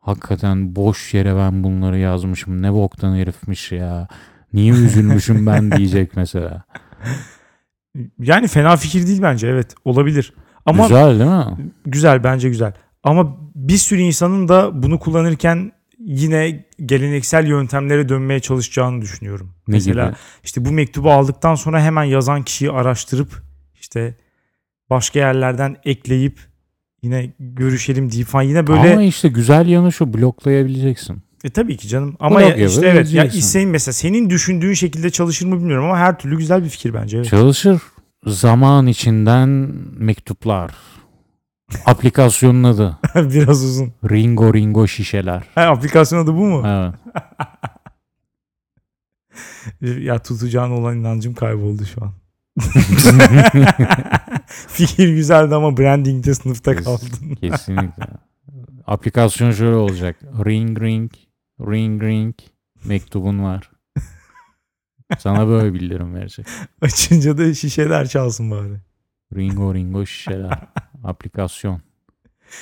[0.00, 2.62] hakikaten boş yere ben bunları yazmışım.
[2.62, 4.08] Ne boktan herifmiş ya.
[4.52, 6.62] Niye üzülmüşüm ben diyecek mesela.
[8.18, 10.32] Yani fena fikir değil bence evet olabilir.
[10.66, 11.12] Ama güzel,
[11.86, 12.24] Güzel değil mi?
[12.24, 12.72] bence güzel.
[13.04, 15.72] Ama bir sürü insanın da bunu kullanırken
[16.06, 19.50] yine geleneksel yöntemlere dönmeye çalışacağını düşünüyorum.
[19.68, 20.16] Ne Mesela gibi?
[20.44, 23.42] işte bu mektubu aldıktan sonra hemen yazan kişiyi araştırıp
[23.80, 24.14] işte
[24.90, 26.38] başka yerlerden ekleyip
[27.02, 31.22] yine görüşelim deyip falan yine böyle Ama işte güzel yanı şu bloklayabileceksin.
[31.44, 32.16] E tabii ki canım.
[32.20, 36.18] Ama ya, işte evet ya isteyin mesela senin düşündüğün şekilde çalışır mı bilmiyorum ama her
[36.18, 37.16] türlü güzel bir fikir bence.
[37.16, 37.28] Evet.
[37.28, 37.82] Çalışır.
[38.26, 39.48] Zaman içinden
[39.98, 40.70] mektuplar.
[41.86, 42.98] Aplikasyonun adı.
[43.14, 43.92] Biraz uzun.
[44.10, 45.42] Ringo Ringo şişeler.
[45.54, 46.62] Ha, aplikasyon adı bu mu?
[46.66, 46.94] Evet.
[49.80, 52.12] Ya tutacağın olan inancım kayboldu şu an.
[54.46, 57.34] Fikir güzeldi ama brandingde sınıfta Kes- kaldın.
[57.40, 58.04] Kesinlikle.
[58.86, 60.16] Aplikasyon şöyle olacak.
[60.44, 61.12] Ring ring,
[61.60, 62.34] ring ring,
[62.84, 63.70] mektubun var.
[65.18, 66.46] Sana böyle bildirim verecek.
[66.82, 68.80] Açınca da şişeler çalsın bari.
[69.36, 70.58] Ringo Ringo şişeler.
[71.06, 71.80] Aplikasyon.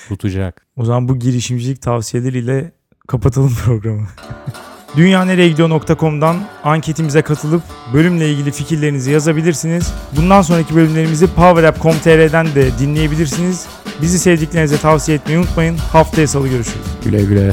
[0.09, 0.67] Tutacak.
[0.77, 2.73] O zaman bu girişimcilik tavsiyeleriyle
[3.09, 4.07] kapatalım programı.
[4.97, 9.93] Dünyanereyegidiyor.com'dan anketimize katılıp bölümle ilgili fikirlerinizi yazabilirsiniz.
[10.17, 13.67] Bundan sonraki bölümlerimizi PowerApp.com.tr'den de dinleyebilirsiniz.
[14.03, 15.77] Bizi sevdiklerinize tavsiye etmeyi unutmayın.
[15.77, 16.87] Haftaya salı görüşürüz.
[17.05, 17.53] Güle güle.